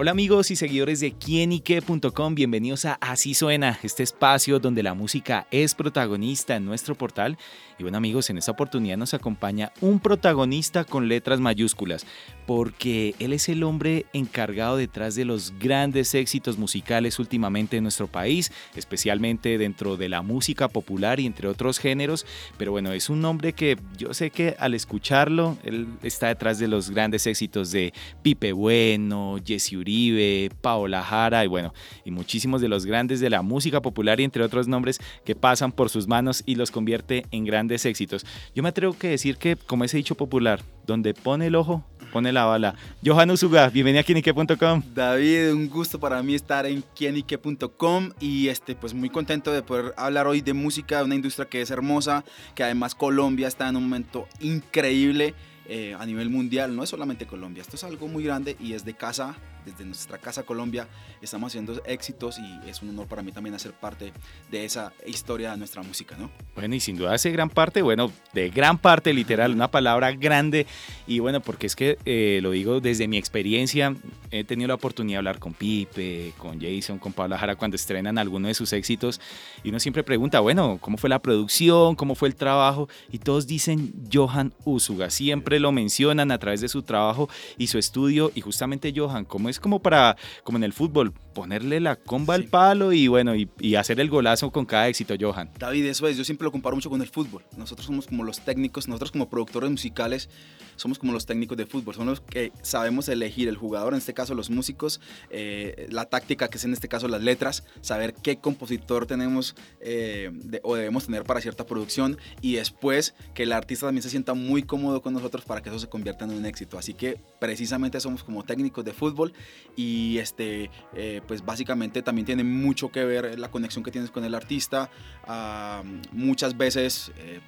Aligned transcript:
Hola 0.00 0.12
amigos 0.12 0.52
y 0.52 0.54
seguidores 0.54 1.00
de 1.00 1.10
quienique.com, 1.10 2.36
bienvenidos 2.36 2.84
a 2.84 2.94
Así 3.00 3.34
Suena, 3.34 3.80
este 3.82 4.04
espacio 4.04 4.60
donde 4.60 4.84
la 4.84 4.94
música 4.94 5.48
es 5.50 5.74
protagonista 5.74 6.54
en 6.54 6.64
nuestro 6.64 6.94
portal. 6.94 7.36
Y 7.80 7.82
bueno 7.82 7.98
amigos, 7.98 8.30
en 8.30 8.38
esta 8.38 8.52
oportunidad 8.52 8.96
nos 8.96 9.12
acompaña 9.12 9.72
un 9.80 9.98
protagonista 9.98 10.84
con 10.84 11.08
letras 11.08 11.40
mayúsculas, 11.40 12.06
porque 12.46 13.16
él 13.18 13.32
es 13.32 13.48
el 13.48 13.64
hombre 13.64 14.06
encargado 14.12 14.76
detrás 14.76 15.16
de 15.16 15.24
los 15.24 15.52
grandes 15.58 16.14
éxitos 16.14 16.58
musicales 16.58 17.18
últimamente 17.18 17.76
en 17.76 17.82
nuestro 17.82 18.06
país, 18.06 18.52
especialmente 18.76 19.58
dentro 19.58 19.96
de 19.96 20.08
la 20.08 20.22
música 20.22 20.68
popular 20.68 21.18
y 21.18 21.26
entre 21.26 21.48
otros 21.48 21.80
géneros. 21.80 22.24
Pero 22.56 22.70
bueno, 22.70 22.92
es 22.92 23.10
un 23.10 23.24
hombre 23.24 23.52
que 23.52 23.76
yo 23.96 24.14
sé 24.14 24.30
que 24.30 24.54
al 24.60 24.74
escucharlo, 24.74 25.58
él 25.64 25.88
está 26.04 26.28
detrás 26.28 26.60
de 26.60 26.68
los 26.68 26.90
grandes 26.90 27.26
éxitos 27.26 27.72
de 27.72 27.92
Pipe 28.22 28.52
Bueno, 28.52 29.38
Jesse 29.44 29.72
Uribe, 29.88 30.50
Paola 30.60 31.02
Jara 31.02 31.44
y 31.44 31.48
bueno, 31.48 31.72
y 32.04 32.10
muchísimos 32.10 32.60
de 32.60 32.68
los 32.68 32.84
grandes 32.84 33.20
de 33.20 33.30
la 33.30 33.40
música 33.40 33.80
popular 33.80 34.20
y 34.20 34.24
entre 34.24 34.42
otros 34.42 34.68
nombres 34.68 35.00
que 35.24 35.34
pasan 35.34 35.72
por 35.72 35.88
sus 35.88 36.06
manos 36.06 36.42
y 36.44 36.56
los 36.56 36.70
convierte 36.70 37.24
en 37.30 37.44
grandes 37.44 37.86
éxitos. 37.86 38.26
Yo 38.54 38.62
me 38.62 38.68
atrevo 38.68 38.92
que 38.92 39.08
decir 39.08 39.38
que, 39.38 39.56
como 39.56 39.84
ese 39.84 39.96
dicho 39.96 40.14
popular, 40.14 40.60
donde 40.86 41.14
pone 41.14 41.46
el 41.46 41.54
ojo, 41.54 41.84
pone 42.12 42.32
la 42.32 42.44
bala. 42.44 42.74
Johan 43.04 43.30
Usuga, 43.30 43.68
bienvenido 43.70 44.00
a 44.00 44.04
Kienike.com. 44.04 44.82
David, 44.94 45.52
un 45.52 45.68
gusto 45.68 45.98
para 45.98 46.22
mí 46.22 46.34
estar 46.34 46.66
en 46.66 46.84
Kienike.com 46.94 48.10
y 48.20 48.48
este, 48.48 48.74
pues 48.74 48.92
muy 48.92 49.08
contento 49.08 49.52
de 49.52 49.62
poder 49.62 49.94
hablar 49.96 50.26
hoy 50.26 50.42
de 50.42 50.52
música, 50.52 50.98
de 50.98 51.04
una 51.04 51.14
industria 51.14 51.48
que 51.48 51.62
es 51.62 51.70
hermosa, 51.70 52.24
que 52.54 52.62
además 52.62 52.94
Colombia 52.94 53.48
está 53.48 53.68
en 53.68 53.76
un 53.76 53.84
momento 53.84 54.28
increíble 54.40 55.34
eh, 55.66 55.94
a 55.98 56.06
nivel 56.06 56.30
mundial, 56.30 56.74
no 56.74 56.82
es 56.82 56.88
solamente 56.88 57.26
Colombia, 57.26 57.60
esto 57.60 57.76
es 57.76 57.84
algo 57.84 58.08
muy 58.08 58.24
grande 58.24 58.56
y 58.58 58.72
es 58.72 58.86
de 58.86 58.94
casa 58.94 59.36
desde 59.70 59.84
nuestra 59.84 60.18
casa 60.18 60.42
Colombia 60.42 60.88
estamos 61.20 61.48
haciendo 61.48 61.82
éxitos 61.84 62.38
y 62.38 62.68
es 62.68 62.82
un 62.82 62.90
honor 62.90 63.06
para 63.06 63.22
mí 63.22 63.32
también 63.32 63.54
hacer 63.54 63.72
parte 63.72 64.12
de 64.50 64.64
esa 64.64 64.92
historia 65.06 65.52
de 65.52 65.56
nuestra 65.58 65.82
música, 65.82 66.16
¿no? 66.18 66.30
Bueno, 66.54 66.74
y 66.74 66.80
sin 66.80 66.96
duda 66.96 67.14
hace 67.14 67.30
gran 67.30 67.50
parte, 67.50 67.82
bueno, 67.82 68.10
de 68.32 68.50
gran 68.50 68.78
parte 68.78 69.12
literal, 69.12 69.52
una 69.52 69.70
palabra 69.70 70.12
grande 70.12 70.66
y 71.06 71.18
bueno, 71.18 71.40
porque 71.40 71.66
es 71.66 71.76
que 71.76 71.98
eh, 72.04 72.40
lo 72.42 72.50
digo 72.50 72.80
desde 72.80 73.08
mi 73.08 73.16
experiencia, 73.16 73.94
he 74.30 74.44
tenido 74.44 74.68
la 74.68 74.74
oportunidad 74.74 75.16
de 75.16 75.18
hablar 75.18 75.38
con 75.38 75.54
Pipe, 75.54 76.32
con 76.38 76.60
Jason, 76.60 76.98
con 76.98 77.12
Pablo 77.12 77.36
Jara 77.36 77.56
cuando 77.56 77.76
estrenan 77.76 78.18
alguno 78.18 78.48
de 78.48 78.54
sus 78.54 78.72
éxitos 78.72 79.20
y 79.62 79.70
uno 79.70 79.80
siempre 79.80 80.02
pregunta, 80.02 80.40
bueno, 80.40 80.78
¿cómo 80.80 80.96
fue 80.96 81.10
la 81.10 81.20
producción? 81.20 81.94
¿Cómo 81.94 82.14
fue 82.14 82.28
el 82.28 82.34
trabajo? 82.34 82.88
Y 83.10 83.18
todos 83.18 83.46
dicen 83.46 83.92
Johan 84.12 84.52
Usuga, 84.64 85.10
siempre 85.10 85.60
lo 85.60 85.72
mencionan 85.72 86.30
a 86.30 86.38
través 86.38 86.60
de 86.60 86.68
su 86.68 86.82
trabajo 86.82 87.28
y 87.56 87.68
su 87.68 87.78
estudio 87.78 88.30
y 88.34 88.40
justamente 88.40 88.92
Johan, 88.94 89.24
¿cómo 89.24 89.48
es 89.48 89.57
como 89.60 89.80
para, 89.80 90.16
como 90.44 90.58
en 90.58 90.64
el 90.64 90.72
fútbol, 90.72 91.12
ponerle 91.34 91.78
la 91.78 91.96
comba 91.96 92.34
al 92.34 92.44
palo 92.44 92.92
y 92.92 93.06
bueno, 93.06 93.36
y, 93.36 93.48
y, 93.60 93.76
hacer 93.76 94.00
el 94.00 94.10
golazo 94.10 94.50
con 94.50 94.66
cada 94.66 94.88
éxito, 94.88 95.14
Johan. 95.18 95.50
David, 95.58 95.86
eso 95.86 96.08
es, 96.08 96.16
yo 96.16 96.24
siempre 96.24 96.44
lo 96.44 96.50
comparo 96.52 96.74
mucho 96.74 96.90
con 96.90 97.00
el 97.00 97.08
fútbol. 97.08 97.44
Nosotros 97.56 97.86
somos 97.86 98.06
como 98.06 98.24
los 98.24 98.40
técnicos, 98.40 98.88
nosotros 98.88 99.12
como 99.12 99.28
productores 99.30 99.70
musicales, 99.70 100.28
somos 100.76 100.98
como 100.98 101.12
los 101.12 101.26
técnicos 101.26 101.56
de 101.56 101.66
fútbol, 101.66 101.94
somos 101.94 102.08
los 102.08 102.20
que 102.20 102.52
sabemos 102.62 103.08
elegir 103.08 103.48
el 103.48 103.56
jugador, 103.56 103.92
en 103.92 103.98
este 103.98 104.14
caso 104.14 104.34
los 104.34 104.50
músicos, 104.50 105.00
eh, 105.30 105.86
la 105.90 106.06
táctica, 106.06 106.48
que 106.48 106.58
es 106.58 106.64
en 106.64 106.72
este 106.72 106.88
caso 106.88 107.08
las 107.08 107.22
letras, 107.22 107.64
saber 107.80 108.14
qué 108.14 108.38
compositor 108.38 109.06
tenemos 109.06 109.54
eh, 109.80 110.30
o 110.62 110.74
debemos 110.74 111.06
tener 111.06 111.24
para 111.24 111.40
cierta 111.40 111.66
producción 111.66 112.18
y 112.40 112.54
después 112.54 113.14
que 113.34 113.44
el 113.44 113.52
artista 113.52 113.86
también 113.86 114.02
se 114.02 114.10
sienta 114.10 114.34
muy 114.34 114.62
cómodo 114.62 115.02
con 115.02 115.14
nosotros 115.14 115.44
para 115.44 115.62
que 115.62 115.68
eso 115.68 115.78
se 115.78 115.88
convierta 115.88 116.24
en 116.24 116.32
un 116.32 116.46
éxito. 116.46 116.78
Así 116.78 116.94
que 116.94 117.20
precisamente 117.38 118.00
somos 118.00 118.24
como 118.24 118.44
técnicos 118.44 118.84
de 118.84 118.92
fútbol 118.92 119.32
y 119.76 120.18
este, 120.18 120.70
eh, 120.94 121.20
pues 121.26 121.44
básicamente 121.44 122.02
también 122.02 122.26
tiene 122.26 122.42
mucho 122.44 122.90
que 122.90 123.04
ver 123.04 123.38
la 123.38 123.50
conexión 123.50 123.84
que 123.84 123.90
tienes 123.90 124.10
con 124.10 124.24
el 124.24 124.34
artista. 124.34 124.90
Ah, 125.24 125.82
muchas 126.10 126.56
veces 126.56 127.12
eh, 127.18 127.40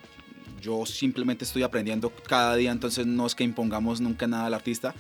yo 0.61 0.87
simplemente 0.87 1.45
estoy 1.45 1.63
aprendiendo 1.63 2.11
cada 2.11 2.55
día, 2.55 2.71
entonces 2.71 3.07
no 3.07 3.27
es 3.27 3.35
que 3.35 3.45
impongamos 3.45 4.01
nunca 4.01 4.27
nada 4.27 4.47
al 4.47 4.55
artista, 4.55 4.95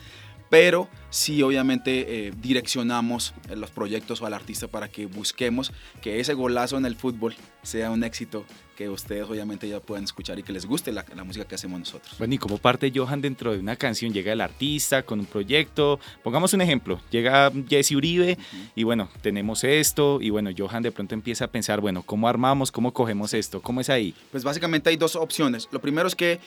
pero 0.51 0.89
sí 1.09 1.43
obviamente 1.43 2.27
eh, 2.27 2.33
direccionamos 2.37 3.33
los 3.55 3.71
proyectos 3.71 4.21
al 4.23 4.35
artista 4.35 4.69
para 4.69 4.89
que 4.89 5.07
busquemos 5.07 5.73
que 6.03 6.21
ese 6.21 6.35
golazo 6.35 6.77
en 6.77 6.85
el 6.85 6.97
fútbol 6.97 7.35
sea 7.63 7.91
un 7.91 8.05
éxito 8.05 8.45
que 8.81 8.89
ustedes 8.89 9.29
obviamente 9.29 9.69
ya 9.69 9.79
puedan 9.79 10.05
escuchar 10.05 10.39
y 10.39 10.43
que 10.43 10.55
les 10.55 10.65
guste 10.65 10.91
la, 10.91 11.05
música 11.23 11.45
que 11.45 11.55
hacemos 11.55 11.79
nosotros. 11.79 12.17
Bueno, 12.17 12.33
y 12.33 12.39
como 12.39 12.57
parte 12.57 12.91
Johan 12.95 13.21
dentro 13.21 13.53
de 13.53 13.59
una 13.59 13.77
canción, 13.77 14.11
llega 14.15 14.33
el 14.33 14.41
artista 14.41 15.03
con 15.03 15.21
un 15.21 15.27
proyecto, 15.27 16.01
pongamos 16.23 16.55
un 16.55 16.63
ejemplo, 16.63 16.99
llega 17.11 17.53
Jesse 17.69 17.93
Uribe 17.93 18.39
y 18.75 18.85
bueno, 18.85 19.11
tenemos 19.21 19.65
esto 19.65 20.19
y 20.23 20.31
bueno, 20.31 20.49
Johan 20.57 20.83
de 20.83 20.93
pronto 20.93 21.15
empieza 21.15 21.45
a 21.45 21.49
pensar, 21.49 21.83
bueno, 21.83 22.03
¿cómo 22.03 22.27
armamos, 22.27 22.73
cómo 22.73 22.95
cogemos 22.95 23.35
esto? 23.35 23.61
¿Cómo 23.61 23.83
es 23.83 23.91
ahí? 23.91 24.15
Pues 24.31 24.45
básicamente 24.45 24.89
hay 24.89 24.97
dos 24.97 25.15
opciones. 25.15 25.69
Lo 25.73 25.83
primero 25.83 26.09
es 26.09 26.15
que, 26.15 26.41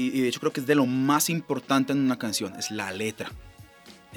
y 0.00 0.20
de 0.20 0.28
hecho 0.28 0.40
creo 0.40 0.52
que 0.52 0.60
es 0.60 0.66
de 0.66 0.74
lo 0.74 0.86
más 0.86 1.30
importante 1.30 1.92
en 1.92 2.00
una 2.00 2.18
canción, 2.18 2.54
es 2.56 2.70
la 2.70 2.92
letra 2.92 3.30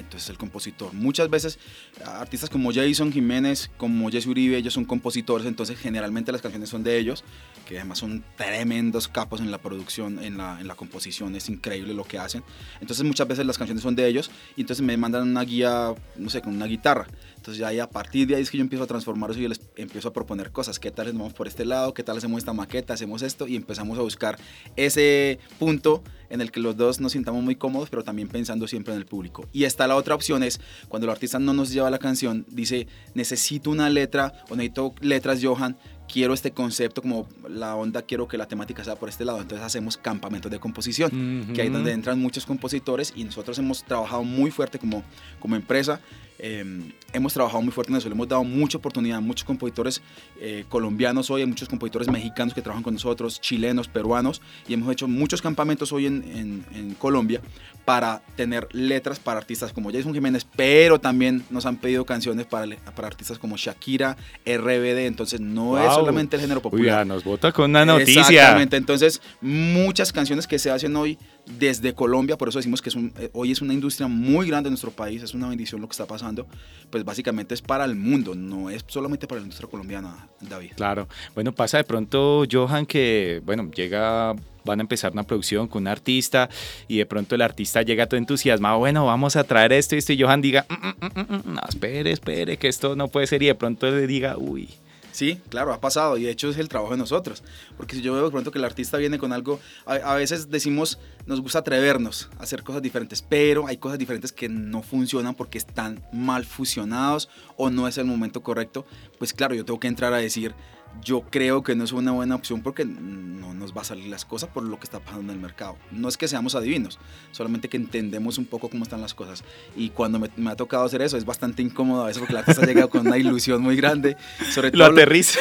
entonces 0.00 0.28
el 0.30 0.38
compositor. 0.38 0.92
Muchas 0.92 1.30
veces 1.30 1.58
artistas 2.04 2.50
como 2.50 2.72
Jason 2.72 3.12
Jiménez, 3.12 3.70
como 3.76 4.10
Jesse 4.10 4.26
Uribe, 4.26 4.56
ellos 4.56 4.74
son 4.74 4.84
compositores, 4.84 5.46
entonces 5.46 5.78
generalmente 5.78 6.32
las 6.32 6.42
canciones 6.42 6.68
son 6.68 6.82
de 6.82 6.98
ellos, 6.98 7.24
que 7.66 7.78
además 7.78 7.98
son 7.98 8.24
tremendos 8.36 9.08
capos 9.08 9.40
en 9.40 9.50
la 9.50 9.58
producción, 9.58 10.22
en 10.22 10.38
la, 10.38 10.60
en 10.60 10.66
la 10.66 10.74
composición, 10.74 11.36
es 11.36 11.48
increíble 11.48 11.94
lo 11.94 12.04
que 12.04 12.18
hacen. 12.18 12.42
Entonces 12.80 13.04
muchas 13.04 13.28
veces 13.28 13.46
las 13.46 13.58
canciones 13.58 13.82
son 13.82 13.94
de 13.94 14.06
ellos 14.06 14.30
y 14.56 14.62
entonces 14.62 14.84
me 14.84 14.96
mandan 14.96 15.28
una 15.28 15.42
guía, 15.42 15.94
no 16.16 16.30
sé, 16.30 16.40
con 16.40 16.54
una 16.54 16.66
guitarra. 16.66 17.06
Entonces 17.50 17.62
ya 17.62 17.68
ahí 17.68 17.80
a 17.80 17.90
partir 17.90 18.28
de 18.28 18.36
ahí 18.36 18.42
es 18.42 18.50
que 18.50 18.58
yo 18.58 18.62
empiezo 18.62 18.84
a 18.84 18.86
transformar 18.86 19.32
eso 19.32 19.40
y 19.40 19.48
les 19.48 19.60
empiezo 19.74 20.06
a 20.06 20.12
proponer 20.12 20.52
cosas. 20.52 20.78
¿Qué 20.78 20.92
tal 20.92 21.12
vamos 21.12 21.32
por 21.32 21.48
este 21.48 21.64
lado? 21.64 21.92
¿Qué 21.94 22.04
tal 22.04 22.16
hacemos 22.16 22.38
esta 22.38 22.52
maqueta? 22.52 22.94
Hacemos 22.94 23.22
esto 23.22 23.48
y 23.48 23.56
empezamos 23.56 23.98
a 23.98 24.02
buscar 24.02 24.38
ese 24.76 25.40
punto 25.58 26.04
en 26.28 26.40
el 26.40 26.52
que 26.52 26.60
los 26.60 26.76
dos 26.76 27.00
nos 27.00 27.10
sintamos 27.10 27.42
muy 27.42 27.56
cómodos, 27.56 27.90
pero 27.90 28.04
también 28.04 28.28
pensando 28.28 28.68
siempre 28.68 28.94
en 28.94 29.00
el 29.00 29.06
público. 29.06 29.48
Y 29.52 29.64
está 29.64 29.88
la 29.88 29.96
otra 29.96 30.14
opción 30.14 30.44
es 30.44 30.60
cuando 30.88 31.06
el 31.06 31.10
artista 31.10 31.40
no 31.40 31.52
nos 31.52 31.72
lleva 31.72 31.90
la 31.90 31.98
canción, 31.98 32.46
dice, 32.48 32.86
necesito 33.14 33.70
una 33.70 33.90
letra 33.90 34.32
o 34.48 34.54
necesito 34.54 34.94
letras 35.00 35.40
Johan 35.42 35.76
quiero 36.12 36.34
este 36.34 36.52
concepto, 36.52 37.02
como 37.02 37.28
la 37.48 37.76
onda, 37.76 38.02
quiero 38.02 38.26
que 38.28 38.36
la 38.36 38.46
temática 38.46 38.84
sea 38.84 38.96
por 38.96 39.08
este 39.08 39.24
lado. 39.24 39.40
Entonces 39.40 39.64
hacemos 39.64 39.96
campamentos 39.96 40.50
de 40.50 40.58
composición, 40.58 41.52
que 41.54 41.62
ahí 41.62 41.68
es 41.68 41.72
donde 41.72 41.92
entran 41.92 42.20
muchos 42.20 42.46
compositores 42.46 43.12
y 43.16 43.24
nosotros 43.24 43.58
hemos 43.58 43.84
trabajado 43.84 44.24
muy 44.24 44.50
fuerte 44.50 44.78
como, 44.78 45.02
como 45.38 45.56
empresa 45.56 46.00
Em, 46.42 46.92
hemos 47.12 47.34
trabajado 47.34 47.60
muy 47.60 47.70
fuerte 47.70 47.92
en 47.92 47.98
eso, 47.98 48.08
le 48.08 48.14
hemos 48.14 48.26
dado 48.26 48.44
mucha 48.44 48.78
oportunidad 48.78 49.18
a 49.18 49.20
muchos 49.20 49.44
compositores 49.44 50.00
eh, 50.40 50.64
colombianos 50.70 51.28
hoy, 51.30 51.42
hay 51.42 51.46
muchos 51.46 51.68
compositores 51.68 52.08
mexicanos 52.08 52.54
que 52.54 52.62
trabajan 52.62 52.82
con 52.82 52.94
nosotros, 52.94 53.38
chilenos, 53.42 53.88
peruanos, 53.88 54.40
y 54.66 54.72
hemos 54.72 54.90
hecho 54.90 55.06
muchos 55.06 55.42
campamentos 55.42 55.92
hoy 55.92 56.06
en, 56.06 56.64
en, 56.74 56.94
Colombia 56.98 57.42
para 57.84 58.22
tener 58.36 58.68
letras 58.72 59.18
para 59.18 59.38
artistas 59.38 59.72
como 59.72 59.92
Jason 59.92 60.14
Jiménez, 60.14 60.46
pero 60.56 60.98
también 60.98 61.44
nos 61.50 61.66
han 61.66 61.76
pedido 61.76 62.06
canciones 62.06 62.46
para, 62.46 62.74
para 62.94 63.08
artistas 63.08 63.38
como 63.38 63.58
Shakira, 63.58 64.16
RBD, 64.46 65.06
entonces 65.06 65.40
no 65.40 65.78
es 65.78 65.92
solamente 65.92 66.36
el 66.36 66.42
género 66.42 66.62
popular. 66.62 67.06
nos 67.06 67.22
vota 67.22 67.52
con 67.52 67.70
una 67.70 67.84
noticia. 67.84 68.22
Exactamente, 68.22 68.78
entonces 68.78 69.20
muchas 69.42 70.10
canciones 70.10 70.46
que 70.46 70.58
se 70.58 70.70
hacen 70.70 70.96
hoy 70.96 71.18
desde 71.58 71.94
Colombia, 71.94 72.36
por 72.36 72.48
eso 72.48 72.58
decimos 72.58 72.82
que 72.82 72.88
es 72.90 72.96
eh, 72.96 73.30
hoy 73.32 73.52
es 73.52 73.60
una 73.60 73.74
industria 73.74 74.06
muy 74.08 74.46
grande 74.46 74.68
en 74.68 74.72
nuestro 74.72 74.90
país, 74.90 75.22
es 75.22 75.34
una 75.34 75.48
bendición 75.48 75.80
lo 75.80 75.88
que 75.88 75.92
está 75.92 76.06
pasando, 76.06 76.46
pues 76.90 77.04
básicamente 77.04 77.54
es 77.54 77.62
para 77.62 77.84
el 77.84 77.94
mundo, 77.94 78.34
no 78.34 78.70
es 78.70 78.84
solamente 78.86 79.26
para 79.26 79.40
la 79.40 79.44
industria 79.44 79.68
colombiana, 79.68 80.28
David. 80.40 80.72
Claro, 80.76 81.08
bueno, 81.34 81.52
pasa 81.52 81.78
de 81.78 81.84
pronto, 81.84 82.44
Johan, 82.50 82.86
que, 82.86 83.42
bueno, 83.44 83.70
llega 83.70 84.34
van 84.64 84.78
a 84.78 84.82
empezar 84.82 85.12
una 85.12 85.22
producción 85.22 85.68
con 85.68 85.82
un 85.82 85.88
artista 85.88 86.50
y 86.86 86.98
de 86.98 87.06
pronto 87.06 87.34
el 87.34 87.42
artista 87.42 87.82
llega 87.82 88.06
todo 88.06 88.18
entusiasmado, 88.18 88.78
bueno, 88.78 89.06
vamos 89.06 89.36
a 89.36 89.44
traer 89.44 89.72
esto 89.72 89.94
y 89.94 89.98
esto 89.98 90.12
y 90.12 90.20
Johan 90.20 90.42
diga, 90.42 90.66
mm, 90.68 90.74
mm, 90.74 91.20
mm, 91.20 91.54
no, 91.54 91.60
espere, 91.68 92.12
espere, 92.12 92.56
que 92.56 92.68
esto 92.68 92.94
no 92.94 93.08
puede 93.08 93.26
ser 93.26 93.42
y 93.42 93.46
de 93.46 93.54
pronto 93.54 93.90
le 93.90 94.06
diga, 94.06 94.36
uy, 94.36 94.68
Sí, 95.12 95.40
claro, 95.48 95.72
ha 95.72 95.80
pasado 95.80 96.16
y 96.16 96.24
de 96.24 96.30
hecho 96.30 96.48
es 96.48 96.58
el 96.58 96.68
trabajo 96.68 96.92
de 96.92 96.98
nosotros. 96.98 97.42
Porque 97.76 97.96
si 97.96 98.02
yo 98.02 98.12
veo 98.14 98.24
de 98.24 98.30
pronto 98.30 98.50
que 98.50 98.58
el 98.58 98.64
artista 98.64 98.96
viene 98.96 99.18
con 99.18 99.32
algo, 99.32 99.60
a, 99.86 100.14
veces 100.14 100.50
decimos, 100.50 100.98
nos 101.26 101.40
gusta 101.40 101.60
atrevernos 101.60 102.30
a 102.38 102.44
hacer 102.44 102.62
cosas 102.62 102.82
diferentes, 102.82 103.22
pero 103.22 103.66
hay 103.66 103.76
cosas 103.76 103.98
diferentes 103.98 104.32
que 104.32 104.48
no 104.48 104.82
funcionan 104.82 105.34
porque 105.34 105.58
están 105.58 106.02
mal 106.12 106.44
fusionados 106.44 107.28
o 107.56 107.70
no 107.70 107.88
es 107.88 107.98
el 107.98 108.04
momento 108.04 108.42
correcto. 108.42 108.86
Pues 109.18 109.32
claro, 109.32 109.54
yo 109.54 109.64
tengo 109.64 109.80
que 109.80 109.88
entrar 109.88 110.12
a 110.12 110.18
decir, 110.18 110.54
yo 111.02 111.22
creo 111.30 111.62
que 111.62 111.74
no 111.74 111.84
es 111.84 111.92
una 111.92 112.12
buena 112.12 112.34
opción 112.34 112.62
porque 112.62 112.84
no 112.84 113.54
nos 113.54 113.76
va 113.76 113.82
a 113.82 113.84
salir 113.84 114.08
las 114.08 114.24
cosas 114.24 114.48
por 114.48 114.62
lo 114.64 114.78
que 114.78 114.84
está 114.84 115.00
pasando 115.00 115.32
en 115.32 115.38
el 115.38 115.42
mercado. 115.42 115.76
No 115.90 116.08
es 116.08 116.16
que 116.16 116.28
seamos 116.28 116.54
adivinos, 116.54 116.98
solamente 117.30 117.68
que 117.68 117.76
entendemos 117.76 118.38
un 118.38 118.46
poco 118.46 118.68
cómo 118.68 118.82
están 118.82 119.00
las 119.00 119.14
cosas. 119.14 119.44
Y 119.76 119.90
cuando 119.90 120.18
me, 120.18 120.50
ha 120.50 120.56
tocado 120.56 120.84
hacer 120.84 121.02
eso 121.02 121.16
es 121.16 121.24
bastante 121.24 121.62
incómodo 121.62 122.02
a 122.02 122.06
veces 122.06 122.18
porque 122.18 122.34
la 122.34 122.40
artista 122.40 122.62
ha 122.62 122.66
llegado 122.66 122.88
con 122.88 123.06
una 123.06 123.18
ilusión 123.18 123.62
muy 123.62 123.76
grande. 123.76 124.16
Sobre 124.50 124.70
todo 124.70 124.88
lo 124.88 124.92
aterriza. 124.92 125.38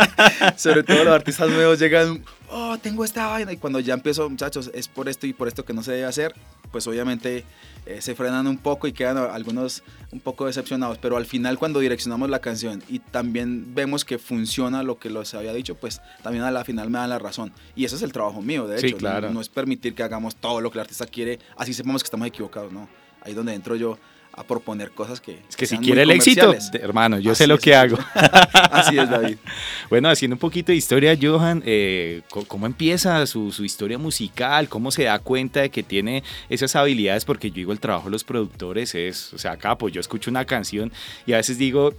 sobre 0.56 0.82
todo 0.82 1.04
los 1.04 1.14
artistas 1.14 1.48
nuevos 1.50 1.78
llegan, 1.78 2.22
oh, 2.50 2.78
tengo 2.78 3.04
esta 3.04 3.26
vaina. 3.26 3.52
Y 3.52 3.56
cuando 3.56 3.80
ya 3.80 3.94
empiezo, 3.94 4.28
muchachos, 4.28 4.70
es 4.74 4.88
por 4.88 5.08
esto 5.08 5.26
y 5.26 5.32
por 5.32 5.48
esto 5.48 5.64
que 5.64 5.72
no 5.72 5.82
se 5.82 5.92
debe 5.92 6.04
hacer, 6.04 6.34
pues 6.70 6.86
obviamente 6.86 7.44
eh, 7.86 8.00
se 8.00 8.14
frenan 8.14 8.46
un 8.46 8.58
poco 8.58 8.86
y 8.86 8.92
quedan 8.92 9.18
algunos 9.18 9.82
un 10.12 10.20
poco 10.20 10.46
decepcionados. 10.46 10.98
Pero 10.98 11.16
al 11.16 11.26
final, 11.26 11.58
cuando 11.58 11.80
direccionamos 11.80 12.30
la 12.30 12.40
canción 12.40 12.82
y 12.88 12.98
también 12.98 13.74
vemos 13.74 14.04
que 14.04 14.18
funciona 14.18 14.82
lo 14.82 14.98
que 14.98 15.10
los 15.10 15.34
había 15.34 15.52
dicho, 15.52 15.74
pues 15.74 16.00
también 16.22 16.44
a 16.44 16.50
la 16.50 16.64
final 16.64 16.90
me 16.90 16.98
dan 16.98 17.10
la 17.10 17.18
razón. 17.18 17.52
Y 17.76 17.84
ese 17.84 17.96
es 17.96 18.02
el 18.02 18.12
trabajo 18.12 18.42
mío, 18.42 18.66
de 18.66 18.78
hecho. 18.78 18.96
claro. 18.96 19.28
no, 19.28 19.34
no, 19.34 19.40
es 19.40 19.48
permitir 19.48 19.94
que 19.94 20.02
hagamos 20.02 20.36
todo 20.36 20.60
lo 20.60 20.70
que 20.70 20.78
el 20.78 20.82
artista 20.82 21.06
quiere, 21.06 21.38
así 21.56 21.74
sepamos 21.74 22.02
que 22.02 22.06
estamos 22.06 22.26
equivocados, 22.26 22.72
¿no? 22.72 22.88
Ahí 23.22 23.34
donde 23.34 23.54
entro 23.54 23.74
yo 23.74 23.98
a 24.36 24.44
proponer 24.44 24.90
cosas 24.90 25.20
que... 25.20 25.38
Es 25.48 25.56
que 25.56 25.66
si 25.66 25.78
quiere 25.78 26.02
el 26.02 26.10
éxito, 26.10 26.54
hermano, 26.74 27.18
yo 27.18 27.34
sé 27.34 27.46
lo 27.46 27.58
que 27.58 27.74
hago. 27.74 27.96
Así 28.52 28.98
es, 28.98 29.08
David. 29.08 29.36
bueno, 29.90 30.08
haciendo 30.08 30.34
un 30.34 30.40
poquito 30.40 30.72
de 30.72 30.76
historia, 30.76 31.16
Johan, 31.20 31.62
eh, 31.64 32.22
¿cómo 32.48 32.66
empieza 32.66 33.26
su, 33.26 33.52
historia 33.64 33.98
musical? 33.98 34.68
¿Cómo 34.68 34.90
se 34.90 35.04
da 35.04 35.18
cuenta 35.18 35.60
de 35.60 35.70
que 35.70 35.82
tiene 35.82 36.24
esas 36.48 36.74
habilidades? 36.76 37.24
Porque 37.24 37.50
yo 37.50 37.56
digo, 37.56 37.72
el 37.72 37.80
trabajo 37.80 38.06
de 38.06 38.12
los 38.12 38.24
productores 38.24 38.94
es, 38.94 39.32
o 39.34 39.38
sea, 39.38 39.52
acá 39.52 39.78
pues 39.78 39.94
yo 39.94 40.00
escucho 40.00 40.30
una 40.30 40.44
canción 40.44 40.92
y 41.26 41.32
a 41.32 41.36
veces 41.36 41.58
digo, 41.58 41.94